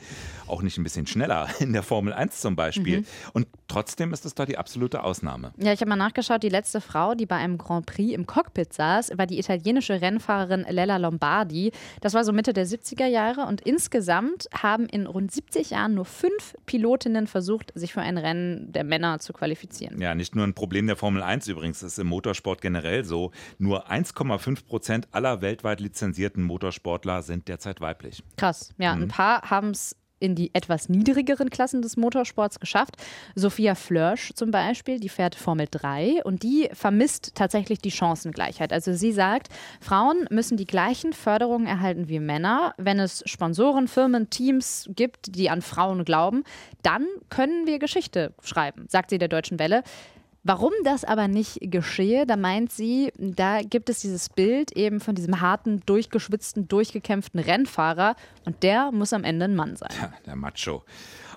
Auch 0.47 0.63
nicht 0.63 0.77
ein 0.77 0.83
bisschen 0.83 1.05
schneller, 1.05 1.47
in 1.59 1.73
der 1.73 1.83
Formel 1.83 2.13
1 2.13 2.41
zum 2.41 2.55
Beispiel. 2.55 3.01
Mhm. 3.01 3.05
Und 3.33 3.47
trotzdem 3.67 4.13
ist 4.13 4.25
es 4.25 4.33
da 4.33 4.45
die 4.45 4.57
absolute 4.57 5.03
Ausnahme. 5.03 5.53
Ja, 5.57 5.73
ich 5.73 5.81
habe 5.81 5.89
mal 5.89 5.95
nachgeschaut, 5.95 6.41
die 6.41 6.49
letzte 6.49 6.81
Frau, 6.81 7.13
die 7.13 7.27
bei 7.27 7.35
einem 7.35 7.50
Grand 7.57 7.85
Prix 7.85 8.13
im 8.13 8.25
Cockpit 8.25 8.73
saß, 8.73 9.17
war 9.17 9.27
die 9.27 9.39
italienische 9.39 10.01
Rennfahrerin 10.01 10.65
Lella 10.69 10.97
Lombardi. 10.97 11.71
Das 12.01 12.13
war 12.13 12.23
so 12.23 12.31
Mitte 12.31 12.53
der 12.53 12.65
70er 12.65 13.07
Jahre 13.07 13.45
und 13.45 13.61
insgesamt 13.61 14.47
haben 14.53 14.85
in 14.87 15.07
rund 15.07 15.31
70 15.31 15.71
Jahren 15.71 15.93
nur 15.93 16.05
fünf 16.05 16.55
Pilotinnen 16.65 17.27
versucht, 17.27 17.71
sich 17.75 17.93
für 17.93 18.01
ein 18.01 18.17
Rennen 18.17 18.71
der 18.71 18.83
Männer 18.83 19.19
zu 19.19 19.33
qualifizieren. 19.33 19.99
Ja, 20.01 20.15
nicht 20.15 20.35
nur 20.35 20.45
ein 20.45 20.53
Problem 20.53 20.87
der 20.87 20.95
Formel 20.95 21.21
1 21.21 21.47
übrigens, 21.47 21.79
das 21.79 21.93
ist 21.93 21.99
im 21.99 22.07
Motorsport 22.07 22.61
generell 22.61 23.05
so. 23.05 23.31
Nur 23.57 23.89
1,5 23.89 24.65
Prozent 24.65 25.07
aller 25.11 25.41
weltweit 25.41 25.79
lizenzierten 25.79 26.43
Motorsportler 26.43 27.21
sind 27.21 27.47
derzeit 27.47 27.81
weiblich. 27.81 28.23
Krass, 28.37 28.73
ja. 28.77 28.95
Mhm. 28.95 29.03
Ein 29.03 29.07
paar 29.07 29.49
haben 29.49 29.71
es 29.71 29.95
in 30.21 30.35
die 30.35 30.53
etwas 30.53 30.87
niedrigeren 30.87 31.49
Klassen 31.49 31.81
des 31.81 31.97
Motorsports 31.97 32.59
geschafft. 32.59 32.95
Sophia 33.35 33.75
Flörsch 33.75 34.31
zum 34.35 34.51
Beispiel, 34.51 34.99
die 34.99 35.09
fährt 35.09 35.35
Formel 35.35 35.67
3 35.69 36.23
und 36.23 36.43
die 36.43 36.69
vermisst 36.73 37.35
tatsächlich 37.35 37.79
die 37.79 37.91
Chancengleichheit. 37.91 38.71
Also 38.71 38.93
sie 38.93 39.11
sagt, 39.11 39.49
Frauen 39.81 40.27
müssen 40.29 40.57
die 40.57 40.67
gleichen 40.67 41.13
Förderungen 41.13 41.67
erhalten 41.67 42.07
wie 42.07 42.19
Männer. 42.19 42.73
Wenn 42.77 42.99
es 42.99 43.23
Sponsoren, 43.25 43.87
Firmen, 43.87 44.29
Teams 44.29 44.89
gibt, 44.95 45.35
die 45.35 45.49
an 45.49 45.61
Frauen 45.61 46.05
glauben, 46.05 46.43
dann 46.83 47.05
können 47.29 47.67
wir 47.67 47.79
Geschichte 47.79 48.33
schreiben, 48.43 48.85
sagt 48.87 49.09
sie 49.09 49.17
der 49.17 49.27
Deutschen 49.27 49.59
Welle. 49.59 49.83
Warum 50.43 50.73
das 50.83 51.03
aber 51.03 51.27
nicht 51.27 51.59
geschehe, 51.61 52.25
da 52.25 52.35
meint 52.35 52.71
sie, 52.71 53.13
da 53.17 53.61
gibt 53.61 53.89
es 53.89 53.99
dieses 53.99 54.27
Bild 54.29 54.71
eben 54.71 54.99
von 54.99 55.13
diesem 55.13 55.39
harten, 55.39 55.83
durchgeschwitzten, 55.85 56.67
durchgekämpften 56.67 57.39
Rennfahrer 57.39 58.15
und 58.45 58.63
der 58.63 58.91
muss 58.91 59.13
am 59.13 59.23
Ende 59.23 59.45
ein 59.45 59.55
Mann 59.55 59.75
sein. 59.75 59.91
Ja, 60.01 60.11
der 60.25 60.35
Macho. 60.35 60.83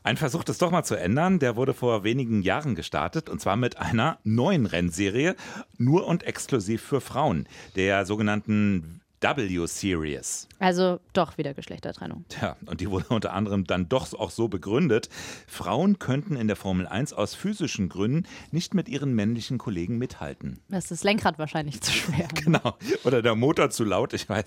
Ein 0.05 0.17
Versuch, 0.17 0.43
das 0.43 0.57
doch 0.57 0.71
mal 0.71 0.85
zu 0.85 0.95
ändern, 0.95 1.39
der 1.39 1.57
wurde 1.57 1.75
vor 1.75 2.03
wenigen 2.03 2.43
Jahren 2.43 2.75
gestartet 2.75 3.29
und 3.29 3.43
zwar 3.43 3.57
mit 3.57 3.79
einer 3.79 4.19
neuen 4.25 4.65
Rennserie, 4.65 5.37
nur 5.77 6.07
und 6.07 6.23
exklusiv 6.23 6.83
für 6.83 7.03
Frauen, 7.03 7.47
der 7.77 8.07
sogenannten 8.07 9.03
W-Series. 9.25 10.49
Also 10.59 11.01
doch 11.13 11.39
wieder 11.39 11.55
Geschlechtertrennung. 11.55 12.25
Ja, 12.41 12.57
und 12.67 12.81
die 12.81 12.91
wurde 12.91 13.07
unter 13.09 13.33
anderem 13.33 13.65
dann 13.65 13.89
doch 13.89 14.13
auch 14.15 14.31
so 14.31 14.49
begründet, 14.49 15.09
Frauen 15.47 15.99
könnten 15.99 16.37
in 16.37 16.47
der 16.47 16.57
Formel 16.57 16.87
1 16.87 17.13
aus 17.13 17.35
physischen 17.35 17.89
Gründen 17.89 18.27
nicht 18.51 18.75
mit 18.75 18.89
ihren 18.89 19.15
männlichen 19.15 19.59
Kollegen 19.59 19.99
mithalten. 19.99 20.61
Das 20.69 20.85
ist 20.85 20.91
das 20.91 21.05
Lenkrad 21.05 21.39
wahrscheinlich 21.39 21.81
zu 21.81 21.93
schwer. 21.93 22.29
Genau. 22.45 22.77
Oder 23.05 23.23
der 23.23 23.37
Motor 23.37 23.71
zu 23.71 23.85
laut, 23.85 24.13
ich 24.13 24.29
weiß. 24.29 24.45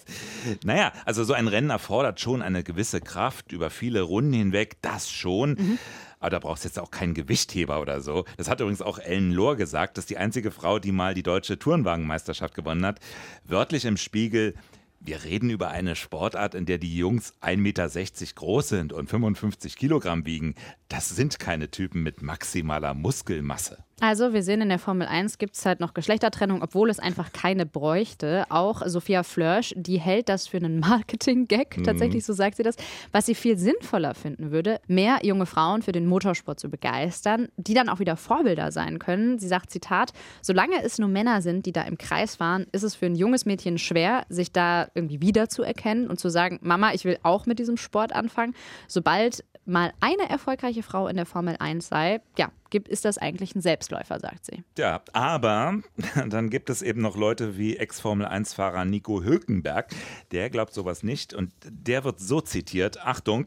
Naja, 0.64 0.92
also 1.06 1.24
so 1.24 1.34
ein 1.34 1.48
Rennen 1.48 1.72
erfordert 1.72 2.20
schon 2.20 2.42
eine 2.42 2.64
gewisse 2.64 3.02
Kraft 3.02 3.52
über 3.52 3.70
viele 3.70 4.02
Runden 4.02 4.34
hinweg, 4.34 4.78
das 4.82 5.10
schon. 5.10 5.52
Mhm. 5.52 5.80
Aber 6.20 6.30
da 6.32 6.40
brauchst 6.40 6.64
du 6.64 6.68
jetzt 6.68 6.80
auch 6.80 6.92
keinen 6.92 7.14
Gewichtheber 7.14 7.82
oder 7.82 8.02
so. 8.02 8.26
Das 8.38 8.50
hat 8.50 8.60
übrigens 8.60 8.82
auch 8.82 9.00
Ellen 9.00 9.32
Lohr 9.32 9.56
gesagt, 9.56 9.98
das 9.98 10.04
ist 10.04 10.10
die 10.10 10.18
einzige 10.18 10.52
Frau, 10.52 10.80
die 10.80 10.92
mal 10.92 11.14
die 11.14 11.24
deutsche 11.24 11.60
Tourenwagenmeisterschaft 11.60 12.56
gewonnen 12.56 12.86
hat. 12.86 13.00
Wörtlich 13.46 13.86
im 13.86 13.98
Spiegel, 13.98 14.56
wir 15.00 15.24
reden 15.24 15.50
über 15.50 15.70
eine 15.70 15.96
Sportart, 15.96 16.56
in 16.56 16.66
der 16.66 16.80
die 16.80 16.98
Jungs 16.98 17.34
1,60 17.42 17.58
Meter 17.58 17.88
groß 18.36 18.70
sind 18.70 18.94
und 18.94 19.10
55 19.10 19.76
Kilogramm 19.76 20.26
wiegen. 20.26 20.56
Das 20.90 21.10
sind 21.10 21.40
keine 21.40 21.70
Typen 21.70 22.02
mit 22.02 22.22
maximaler 22.22 22.94
Muskelmasse. 22.94 23.84
Also, 24.00 24.32
wir 24.32 24.44
sehen 24.44 24.62
in 24.62 24.70
der 24.70 24.78
Formel 24.78 25.08
1 25.08 25.40
gibt 25.40 25.56
es 25.56 25.66
halt 25.66 25.80
noch 25.80 25.96
Geschlechtertrennung, 25.96 26.62
obwohl 26.62 26.92
es 26.92 27.00
einfach 27.00 27.34
keine 27.34 27.66
bräuchte. 27.66 28.46
Auch 28.50 28.84
Sophia 28.86 29.24
Flörsch, 29.24 29.74
die 29.76 30.00
hält 30.00 30.30
das 30.30 30.48
für 30.48 30.58
einen 30.58 30.80
Marketing-Gag, 30.82 31.78
mhm. 31.78 31.84
tatsächlich, 31.84 32.24
so 32.24 32.34
sagt 32.34 32.58
sie 32.58 32.64
das. 32.64 32.76
Was 33.12 33.26
sie 33.26 33.34
viel 33.34 33.58
sinnvoller 33.58 34.14
finden 34.14 34.52
würde, 34.52 34.80
mehr 34.86 35.20
junge 35.24 35.48
Frauen 35.48 35.82
für 35.82 35.94
den 35.94 36.06
Motorsport 36.06 36.60
zu 36.60 36.70
begeistern, 36.70 37.48
die 37.58 37.74
dann 37.74 37.90
auch 37.90 37.98
wieder 37.98 38.18
Vorbilder 38.18 38.72
sein 38.72 39.00
können. 39.00 39.40
Sie 39.40 39.48
sagt, 39.48 39.72
Zitat, 39.72 40.14
solange 40.44 40.84
es 40.84 41.00
nur 41.00 41.10
Männer 41.10 41.42
sind, 41.42 41.66
die 41.66 41.72
da 41.72 41.82
im 41.82 41.98
Kreis 41.98 42.36
fahren, 42.36 42.68
ist 42.72 42.84
es 42.84 42.94
für 42.94 43.08
ein 43.08 43.16
junges 43.16 43.48
Mädchen 43.48 43.80
schwer, 43.80 44.26
sich 44.30 44.52
da 44.52 44.90
irgendwie 44.94 45.22
wiederzuerkennen 45.22 46.08
und 46.08 46.20
zu 46.20 46.30
sagen, 46.30 46.60
Mama, 46.62 46.94
ich 46.94 47.04
will 47.04 47.18
auch 47.24 47.48
mit 47.48 47.58
diesem 47.58 47.78
Sport 47.78 48.14
anfangen. 48.14 48.54
Sobald 48.88 49.44
mal 49.68 49.94
eine 50.00 50.30
erfolgreiche 50.30 50.84
Frau 50.84 51.08
in 51.08 51.16
der 51.16 51.26
Formel 51.26 51.56
1 51.60 51.88
sei, 51.88 52.22
ja, 52.38 52.52
gibt, 52.70 52.88
ist 52.88 53.06
das 53.06 53.18
eigentlich 53.18 53.56
ein 53.56 53.62
Selbstläufer, 53.62 54.20
sagt 54.20 54.46
sie. 54.46 54.64
Ja, 54.78 55.02
aber 55.14 55.80
dann 56.30 56.50
gibt 56.50 56.70
es 56.70 56.82
eben 56.82 57.02
noch 57.02 57.18
Leute 57.18 57.58
wie 57.58 57.78
Ex-Formel-1-Fahrer 57.78 58.86
Nico 58.86 59.24
Hülkenberg. 59.24 59.94
Der 60.32 60.50
glaubt 60.50 60.74
sowas 60.74 61.04
nicht 61.04 61.34
und 61.34 61.52
der 61.66 62.04
wird 62.04 62.20
so 62.20 62.42
zitiert: 62.42 63.06
Achtung, 63.06 63.46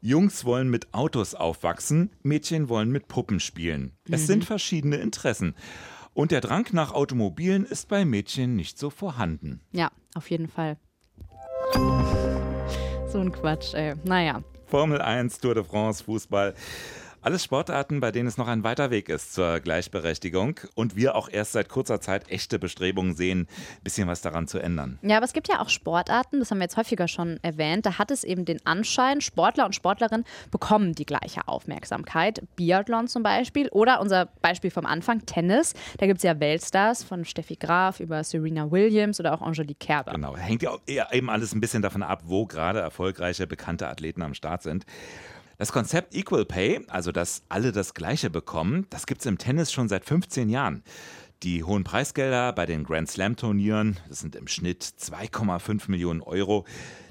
Jungs 0.00 0.44
wollen 0.44 0.68
mit 0.68 0.94
Autos 0.94 1.34
aufwachsen, 1.34 2.10
Mädchen 2.22 2.68
wollen 2.68 2.90
mit 2.90 3.08
Puppen 3.08 3.40
spielen. 3.40 3.92
Es 4.08 4.22
mhm. 4.22 4.26
sind 4.26 4.44
verschiedene 4.44 4.96
Interessen. 4.96 5.54
Und 6.14 6.32
der 6.32 6.40
Drang 6.40 6.66
nach 6.72 6.92
Automobilen 6.92 7.64
ist 7.64 7.88
bei 7.88 8.04
Mädchen 8.04 8.56
nicht 8.56 8.78
so 8.78 8.90
vorhanden. 8.90 9.60
Ja, 9.72 9.90
auf 10.14 10.30
jeden 10.30 10.48
Fall. 10.48 10.76
So 13.12 13.20
ein 13.20 13.32
Quatsch, 13.32 13.74
ey. 13.74 13.94
Naja. 14.04 14.42
Formel 14.68 15.00
1, 15.00 15.38
Tour 15.38 15.54
de 15.54 15.62
France, 15.62 16.02
Fußball. 16.02 16.54
Alles 17.28 17.44
Sportarten, 17.44 18.00
bei 18.00 18.10
denen 18.10 18.26
es 18.26 18.38
noch 18.38 18.48
ein 18.48 18.64
weiter 18.64 18.90
Weg 18.90 19.10
ist 19.10 19.34
zur 19.34 19.60
Gleichberechtigung 19.60 20.60
und 20.74 20.96
wir 20.96 21.14
auch 21.14 21.28
erst 21.28 21.52
seit 21.52 21.68
kurzer 21.68 22.00
Zeit 22.00 22.30
echte 22.30 22.58
Bestrebungen 22.58 23.14
sehen, 23.14 23.40
ein 23.40 23.82
bisschen 23.84 24.08
was 24.08 24.22
daran 24.22 24.48
zu 24.48 24.58
ändern. 24.58 24.98
Ja, 25.02 25.18
aber 25.18 25.26
es 25.26 25.34
gibt 25.34 25.46
ja 25.46 25.60
auch 25.60 25.68
Sportarten, 25.68 26.38
das 26.38 26.50
haben 26.50 26.56
wir 26.56 26.62
jetzt 26.62 26.78
häufiger 26.78 27.06
schon 27.06 27.38
erwähnt, 27.42 27.84
da 27.84 27.98
hat 27.98 28.10
es 28.10 28.24
eben 28.24 28.46
den 28.46 28.64
Anschein, 28.64 29.20
Sportler 29.20 29.66
und 29.66 29.74
Sportlerinnen 29.74 30.24
bekommen 30.50 30.94
die 30.94 31.04
gleiche 31.04 31.46
Aufmerksamkeit. 31.46 32.40
Biathlon 32.56 33.08
zum 33.08 33.22
Beispiel 33.22 33.68
oder 33.72 34.00
unser 34.00 34.30
Beispiel 34.40 34.70
vom 34.70 34.86
Anfang, 34.86 35.26
Tennis. 35.26 35.74
Da 35.98 36.06
gibt 36.06 36.16
es 36.16 36.22
ja 36.22 36.40
Weltstars 36.40 37.04
von 37.04 37.26
Steffi 37.26 37.56
Graf 37.56 38.00
über 38.00 38.24
Serena 38.24 38.70
Williams 38.70 39.20
oder 39.20 39.34
auch 39.34 39.42
Angelique 39.42 39.80
Kerber. 39.80 40.12
Genau, 40.12 40.34
hängt 40.34 40.62
ja 40.62 40.78
eben 41.12 41.28
alles 41.28 41.54
ein 41.54 41.60
bisschen 41.60 41.82
davon 41.82 42.02
ab, 42.02 42.22
wo 42.24 42.46
gerade 42.46 42.80
erfolgreiche, 42.80 43.46
bekannte 43.46 43.86
Athleten 43.86 44.22
am 44.22 44.32
Start 44.32 44.62
sind. 44.62 44.86
Das 45.58 45.72
Konzept 45.72 46.14
Equal 46.14 46.44
Pay, 46.44 46.82
also 46.86 47.10
dass 47.10 47.42
alle 47.48 47.72
das 47.72 47.92
Gleiche 47.92 48.30
bekommen, 48.30 48.86
das 48.90 49.06
gibt 49.06 49.22
es 49.22 49.26
im 49.26 49.38
Tennis 49.38 49.72
schon 49.72 49.88
seit 49.88 50.04
15 50.04 50.48
Jahren. 50.48 50.84
Die 51.42 51.64
hohen 51.64 51.82
Preisgelder 51.82 52.52
bei 52.52 52.64
den 52.64 52.84
Grand 52.84 53.10
Slam 53.10 53.34
Turnieren, 53.34 53.96
das 54.08 54.20
sind 54.20 54.36
im 54.36 54.46
Schnitt 54.46 54.84
2,5 54.84 55.90
Millionen 55.90 56.20
Euro, 56.20 56.64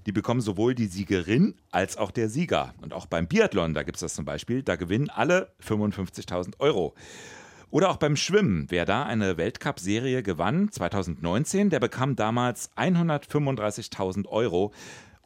die 0.06 0.14
bekommen 0.14 0.40
sowohl 0.40 0.76
die 0.76 0.88
Siegerin 0.88 1.56
als 1.72 1.98
auch 1.98 2.10
der 2.10 2.30
Sieger. 2.30 2.74
Und 2.80 2.94
auch 2.94 3.06
beim 3.06 3.28
Biathlon, 3.28 3.74
da 3.74 3.84
gibt 3.84 3.98
es 3.98 4.02
das 4.02 4.16
zum 4.16 4.24
Beispiel, 4.24 4.64
da 4.64 4.78
gewinnen 4.78 5.10
alle 5.10 5.52
55.000 5.62 6.58
Euro. 6.60 6.96
Oder 7.70 7.90
auch 7.90 7.98
beim 7.98 8.16
Schwimmen. 8.16 8.68
Wer 8.70 8.86
da 8.86 9.04
eine 9.04 9.36
Weltcup-Serie 9.36 10.24
gewann, 10.24 10.72
2019, 10.72 11.70
der 11.70 11.82
bekam 11.82 12.16
damals 12.16 12.72
135.000 12.78 14.26
Euro 14.30 14.72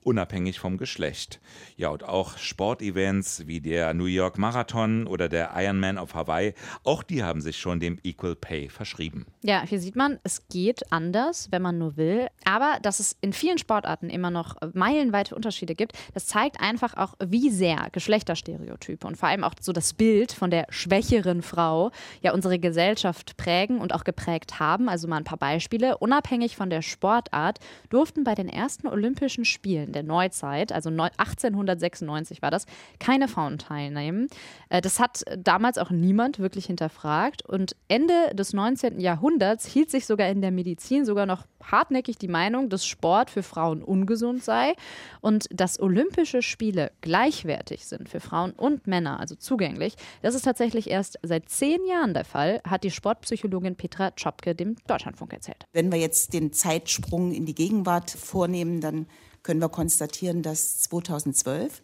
unabhängig 0.04 0.60
vom 0.60 0.78
Geschlecht. 0.78 1.40
Ja, 1.78 1.90
und 1.90 2.04
auch 2.04 2.38
Sportevents 2.38 3.48
wie 3.48 3.62
der 3.62 3.94
New 3.94 4.06
York 4.06 4.38
Marathon 4.38 5.08
oder 5.08 5.30
der 5.30 5.52
Ironman 5.56 5.98
auf 5.98 6.16
Hawaii, 6.16 6.54
auch 6.84 7.04
die 7.04 7.24
haben 7.24 7.42
sich 7.42 7.58
schon 7.58 7.80
dem 7.80 8.00
Equal 8.04 8.36
Pay 8.36 8.70
verschrieben. 8.70 9.26
Ja, 9.44 9.64
hier 9.66 9.80
sieht 9.80 9.96
man, 9.96 10.20
es 10.24 10.48
geht 10.48 10.92
anders, 10.92 11.52
wenn 11.52 11.62
man 11.62 11.78
nur 11.78 11.98
will. 11.98 12.28
Aber 12.46 12.80
dass 12.82 13.00
es 13.00 13.16
in 13.22 13.34
vielen 13.34 13.58
Sportarten 13.58 14.10
immer 14.10 14.32
noch 14.32 14.56
meilenweite 14.74 15.36
Unterschiede 15.36 15.76
gibt, 15.76 15.94
das 16.14 16.28
zeigt 16.28 16.60
einfach 16.60 16.96
auch, 16.96 17.14
wie 17.24 17.50
sehr 17.50 17.90
Geschlechterstereotype 17.92 19.06
und 19.06 19.18
vor 19.18 19.30
allem 19.30 19.44
auch 19.44 19.54
so 19.60 19.72
das 19.72 19.94
Bild 19.94 20.32
von 20.32 20.50
der 20.50 20.66
schwächeren 20.70 21.42
Frau 21.42 21.92
ja 22.22 22.34
unsere 22.34 22.60
Gesellschaft 22.60 23.38
prägen 23.38 23.80
und 23.80 23.94
auch 23.94 24.04
geprägt 24.04 24.60
haben. 24.60 24.90
Also 24.90 25.08
mal 25.08 25.18
ein 25.18 25.24
paar 25.24 25.38
Beispiele. 25.38 25.98
Unabhängig 25.98 26.56
von 26.56 26.70
der 26.70 26.82
Sportart 26.82 27.60
durften 27.90 28.24
bei 28.24 28.36
den 28.36 28.50
ersten 28.50 28.88
Olympischen 28.88 29.46
Spielen 29.46 29.91
der 29.92 30.04
Neuzeit, 30.04 30.72
also 30.72 30.90
1896 30.90 32.42
war 32.42 32.52
das, 32.52 32.66
keine 33.00 33.28
Frauen 33.28 33.58
teilnehmen. 33.58 34.28
Äh, 34.70 34.82
das 34.82 35.00
hat 35.00 35.24
damals 35.38 35.78
auch 35.78 35.90
niemand 35.90 36.40
wirklich 36.40 36.66
hinterfragt. 36.66 37.46
Und 37.46 37.76
Ende 37.88 38.14
des 38.34 38.54
19. 38.54 39.00
Jahrhunderts 39.00 39.66
hielt 39.66 39.92
sich 39.92 40.06
sogar 40.06 40.30
in 40.30 40.42
der 40.42 40.52
Medizin 40.52 41.06
sogar 41.06 41.26
noch 41.26 41.46
hartnäckig 41.64 42.18
die 42.18 42.28
Meinung, 42.28 42.70
dass 42.70 42.86
Sport 42.86 43.30
für 43.30 43.44
Frauen 43.44 43.84
ungesund 43.84 44.44
sei 44.44 44.74
und 45.22 45.48
dass 45.52 45.80
Olympische 45.80 46.42
Spiele 46.42 46.92
gleichwertig 47.02 47.86
sind 47.86 48.10
für 48.10 48.20
Frauen 48.20 48.52
und 48.52 48.88
Männer, 48.88 49.20
also 49.20 49.36
zugänglich. 49.36 49.96
Das 50.22 50.36
ist 50.36 50.44
tatsächlich 50.44 50.90
erst 50.90 51.20
seit 51.22 51.50
zehn 51.50 51.86
Jahren 51.86 52.14
der 52.14 52.26
Fall, 52.26 52.62
hat 52.68 52.84
die 52.84 52.92
Sportpsychologin 52.92 53.76
Petra 53.76 54.12
Czopke 54.12 54.56
dem 54.56 54.76
Deutschlandfunk 54.88 55.34
erzählt. 55.34 55.66
Wenn 55.74 55.92
wir 55.92 56.00
jetzt 56.00 56.34
den 56.34 56.54
Zeitsprung 56.54 57.32
in 57.32 57.46
die 57.46 57.56
Gegenwart 57.56 58.10
vornehmen, 58.10 58.82
dann 58.82 59.08
können 59.44 59.62
wir 59.62 59.70
konstatieren, 59.70 60.44
dass 60.44 60.82
2012 60.82 61.82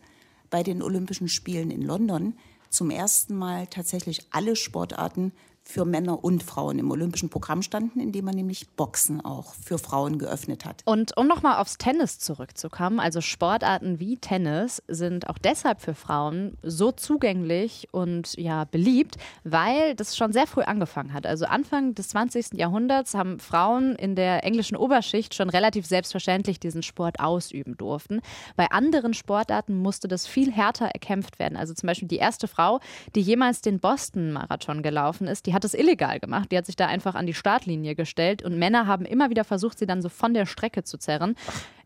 bei 0.50 0.64
den 0.64 0.82
Olympischen 0.82 1.28
Spielen 1.28 1.72
in 1.72 1.82
London 1.82 2.34
zum 2.70 2.90
ersten 2.90 3.36
Mal 3.36 3.68
tatsächlich 3.68 4.28
alle 4.32 4.56
Sportarten 4.56 5.32
für 5.68 5.86
Männer 5.86 6.24
und 6.24 6.44
Frauen 6.44 6.80
im 6.80 6.90
olympischen 6.92 7.30
Programm 7.30 7.62
standen, 7.62 8.00
indem 8.00 8.26
man 8.26 8.36
nämlich 8.36 8.70
Boxen 8.70 9.24
auch 9.24 9.54
für 9.54 9.78
Frauen 9.78 10.18
geöffnet 10.18 10.66
hat. 10.66 10.82
Und 10.86 11.18
um 11.18 11.28
nochmal 11.28 11.60
aufs 11.62 11.78
Tennis 11.78 12.20
zurückzukommen, 12.20 13.00
also 13.00 13.20
Sportarten 13.22 14.00
wie 14.00 14.18
Tennis 14.18 14.82
sind 14.88 15.30
auch 15.30 15.38
deshalb 15.38 15.82
für 15.82 15.94
Frauen 15.94 16.58
so 16.64 16.92
zugänglich 16.92 17.90
und 17.92 18.38
ja 18.38 18.64
beliebt, 18.64 19.18
weil 19.44 19.94
das 19.96 20.16
schon 20.16 20.32
sehr 20.32 20.48
früh 20.48 20.62
angefangen 20.62 21.14
hat. 21.14 21.26
Also 21.26 21.46
Anfang 21.46 21.94
des 21.96 22.10
20. 22.10 22.54
Jahrhunderts 22.54 23.14
haben 23.14 23.40
Frauen 23.40 23.96
in 23.96 24.16
der 24.16 24.46
englischen 24.46 24.78
Oberschicht 24.78 25.36
schon 25.36 25.50
relativ 25.50 25.86
selbstverständlich 25.86 26.60
diesen 26.60 26.82
Sport 26.82 27.20
ausüben 27.20 27.76
durften. 27.78 28.22
Bei 28.56 28.72
anderen 28.72 29.14
Sportarten 29.14 29.76
musste 29.76 30.08
das 30.08 30.28
viel 30.28 30.52
härter 30.52 30.86
erkämpft 30.86 31.40
werden. 31.40 31.58
Also 31.58 31.74
zum 31.74 31.88
Beispiel 31.88 32.08
die 32.08 32.18
erste 32.18 32.48
Frau, 32.48 32.80
die 33.16 33.22
jemals 33.22 33.62
den 33.62 33.80
Boston-Marathon 33.80 34.82
gelaufen 34.82 35.28
ist, 35.28 35.46
die 35.46 35.57
hat 35.58 35.66
es 35.66 35.74
illegal 35.74 36.20
gemacht. 36.20 36.52
Die 36.52 36.58
hat 36.58 36.68
sich 36.68 36.76
da 36.76 36.86
einfach 36.86 37.16
an 37.16 37.26
die 37.26 37.34
Startlinie 37.34 37.96
gestellt 37.96 38.44
und 38.44 38.60
Männer 38.60 38.86
haben 38.86 39.06
immer 39.06 39.32
wieder 39.32 39.44
versucht, 39.44 39.80
sie 39.80 39.88
dann 39.88 40.04
so 40.04 40.10
von 40.10 40.36
der 40.36 40.46
Strecke 40.46 40.84
zu 40.84 41.00
zerren. 41.00 41.36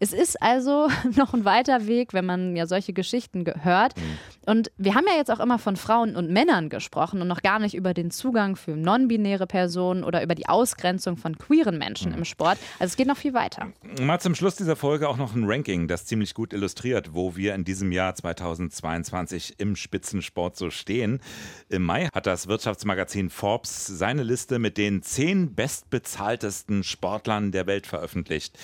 Es 0.01 0.11
ist 0.11 0.41
also 0.41 0.89
noch 1.15 1.33
ein 1.33 1.45
weiter 1.45 1.87
Weg, 1.87 2.13
wenn 2.13 2.25
man 2.25 2.55
ja 2.55 2.67
solche 2.67 2.91
Geschichten 2.91 3.45
hört. 3.63 3.95
Mhm. 3.95 4.17
Und 4.45 4.71
wir 4.77 4.95
haben 4.95 5.05
ja 5.07 5.15
jetzt 5.15 5.31
auch 5.31 5.39
immer 5.39 5.59
von 5.59 5.77
Frauen 5.77 6.15
und 6.15 6.29
Männern 6.29 6.69
gesprochen 6.69 7.21
und 7.21 7.27
noch 7.27 7.41
gar 7.41 7.59
nicht 7.59 7.75
über 7.75 7.93
den 7.93 8.11
Zugang 8.11 8.55
für 8.55 8.75
non-binäre 8.75 9.47
Personen 9.47 10.03
oder 10.03 10.23
über 10.23 10.35
die 10.35 10.49
Ausgrenzung 10.49 11.15
von 11.15 11.37
queeren 11.37 11.77
Menschen 11.77 12.11
mhm. 12.11 12.17
im 12.17 12.25
Sport. 12.25 12.57
Also 12.79 12.91
es 12.91 12.97
geht 12.97 13.07
noch 13.07 13.17
viel 13.17 13.33
weiter. 13.33 13.71
Mal 14.01 14.19
zum 14.19 14.35
Schluss 14.35 14.55
dieser 14.55 14.75
Folge 14.75 15.07
auch 15.07 15.17
noch 15.17 15.35
ein 15.35 15.43
Ranking, 15.45 15.87
das 15.87 16.05
ziemlich 16.05 16.33
gut 16.33 16.51
illustriert, 16.51 17.13
wo 17.13 17.35
wir 17.35 17.55
in 17.55 17.63
diesem 17.63 17.91
Jahr 17.91 18.15
2022 18.15 19.55
im 19.59 19.75
Spitzensport 19.77 20.57
so 20.57 20.71
stehen. 20.71 21.21
Im 21.69 21.83
Mai 21.83 22.09
hat 22.13 22.25
das 22.25 22.47
Wirtschaftsmagazin 22.47 23.29
Forbes 23.29 23.61
Forbes 23.61 23.85
seine 23.85 24.23
Liste 24.23 24.59
mit 24.59 24.77
den 24.77 25.03
zehn 25.03 25.53
bestbezahltesten 25.53 26.83
Sportlern 26.83 27.51
der 27.51 27.67
Welt 27.67 27.85
veröffentlicht. 27.85 28.57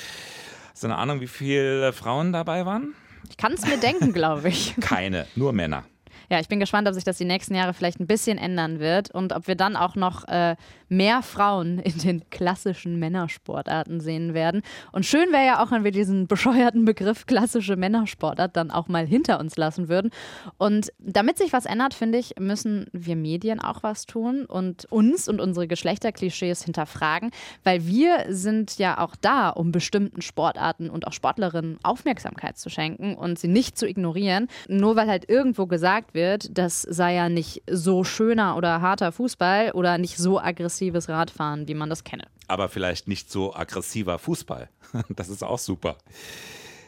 Hast 0.77 0.83
du 0.83 0.89
eine 0.89 0.97
Ahnung, 0.97 1.21
wie 1.21 1.27
viele 1.27 1.91
Frauen 1.91 2.31
dabei 2.31 2.63
waren? 2.67 2.93
Ich 3.31 3.37
kann 3.37 3.53
es 3.53 3.65
mir 3.65 3.79
denken, 3.79 4.13
glaube 4.13 4.49
ich. 4.49 4.75
Keine, 4.79 5.25
nur 5.35 5.51
Männer. 5.51 5.85
Ja, 6.29 6.39
ich 6.39 6.49
bin 6.49 6.59
gespannt, 6.59 6.87
ob 6.87 6.93
sich 6.93 7.03
das 7.03 7.17
die 7.17 7.25
nächsten 7.25 7.55
Jahre 7.55 7.73
vielleicht 7.73 7.99
ein 7.99 8.05
bisschen 8.05 8.37
ändern 8.37 8.79
wird 8.79 9.09
und 9.09 9.33
ob 9.33 9.47
wir 9.47 9.55
dann 9.55 9.75
auch 9.75 9.95
noch 9.95 10.27
äh, 10.27 10.55
mehr 10.89 11.21
Frauen 11.21 11.79
in 11.79 11.97
den 11.99 12.29
klassischen 12.29 12.99
Männersportarten 12.99 13.99
sehen 13.99 14.33
werden. 14.33 14.61
Und 14.91 15.05
schön 15.05 15.31
wäre 15.31 15.45
ja 15.45 15.63
auch, 15.63 15.71
wenn 15.71 15.83
wir 15.83 15.91
diesen 15.91 16.27
bescheuerten 16.27 16.85
Begriff 16.85 17.25
klassische 17.25 17.75
Männersportart 17.75 18.55
dann 18.55 18.71
auch 18.71 18.87
mal 18.87 19.05
hinter 19.05 19.39
uns 19.39 19.57
lassen 19.57 19.89
würden. 19.89 20.11
Und 20.57 20.91
damit 20.99 21.37
sich 21.37 21.53
was 21.53 21.65
ändert, 21.65 21.93
finde 21.93 22.17
ich, 22.17 22.35
müssen 22.39 22.87
wir 22.93 23.15
Medien 23.15 23.59
auch 23.59 23.83
was 23.83 24.05
tun 24.05 24.45
und 24.45 24.85
uns 24.85 25.27
und 25.27 25.41
unsere 25.41 25.67
Geschlechterklischees 25.67 26.63
hinterfragen, 26.63 27.31
weil 27.63 27.85
wir 27.85 28.25
sind 28.29 28.77
ja 28.77 28.99
auch 28.99 29.15
da, 29.15 29.49
um 29.49 29.71
bestimmten 29.71 30.21
Sportarten 30.21 30.89
und 30.89 31.07
auch 31.07 31.13
Sportlerinnen 31.13 31.77
Aufmerksamkeit 31.83 32.57
zu 32.57 32.69
schenken 32.69 33.15
und 33.15 33.39
sie 33.39 33.47
nicht 33.47 33.77
zu 33.77 33.87
ignorieren, 33.87 34.47
nur 34.67 34.95
weil 34.95 35.07
halt 35.07 35.29
irgendwo 35.29 35.67
gesagt 35.67 36.13
wird, 36.13 36.57
das 36.57 36.81
sei 36.81 37.15
ja 37.15 37.29
nicht 37.29 37.63
so 37.69 38.03
schöner 38.03 38.55
oder 38.57 38.81
harter 38.81 39.11
Fußball 39.11 39.71
oder 39.71 39.97
nicht 39.97 40.17
so 40.17 40.37
aggressives 40.77 41.09
Radfahren, 41.09 41.67
wie 41.67 41.73
man 41.73 41.89
das 41.89 42.03
kenne. 42.03 42.23
Aber 42.47 42.69
vielleicht 42.69 43.07
nicht 43.07 43.31
so 43.31 43.55
aggressiver 43.55 44.19
Fußball. 44.19 44.69
Das 45.09 45.27
ist 45.27 45.43
auch 45.43 45.59
super. 45.59 45.97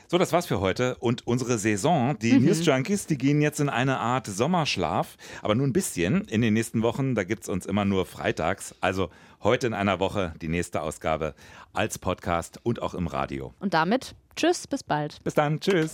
So, 0.07 0.17
das 0.17 0.31
war's 0.31 0.45
für 0.45 0.59
heute 0.59 0.95
und 0.95 1.27
unsere 1.27 1.57
Saison. 1.57 2.17
Die 2.17 2.33
mhm. 2.33 2.45
News 2.45 2.65
Junkies, 2.65 3.05
die 3.07 3.17
gehen 3.17 3.41
jetzt 3.41 3.59
in 3.59 3.69
eine 3.69 3.99
Art 3.99 4.25
Sommerschlaf, 4.25 5.17
aber 5.41 5.53
nur 5.53 5.67
ein 5.67 5.73
bisschen. 5.73 6.21
In 6.29 6.41
den 6.41 6.53
nächsten 6.53 6.81
Wochen, 6.81 7.13
da 7.13 7.23
gibt's 7.23 7.49
uns 7.49 7.65
immer 7.65 7.85
nur 7.85 8.05
freitags. 8.05 8.73
Also 8.79 9.09
heute 9.43 9.67
in 9.67 9.73
einer 9.73 9.99
Woche 9.99 10.33
die 10.41 10.47
nächste 10.47 10.81
Ausgabe 10.81 11.35
als 11.73 11.99
Podcast 11.99 12.59
und 12.63 12.81
auch 12.81 12.93
im 12.93 13.07
Radio. 13.07 13.53
Und 13.59 13.73
damit 13.73 14.15
tschüss, 14.35 14.65
bis 14.65 14.81
bald. 14.81 15.21
Bis 15.23 15.33
dann, 15.33 15.59
tschüss. 15.59 15.93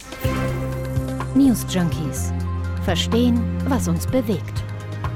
News 1.33 1.65
Junkies. 1.69 2.31
Verstehen, 2.83 3.41
was 3.67 3.87
uns 3.87 4.05
bewegt. 4.05 4.63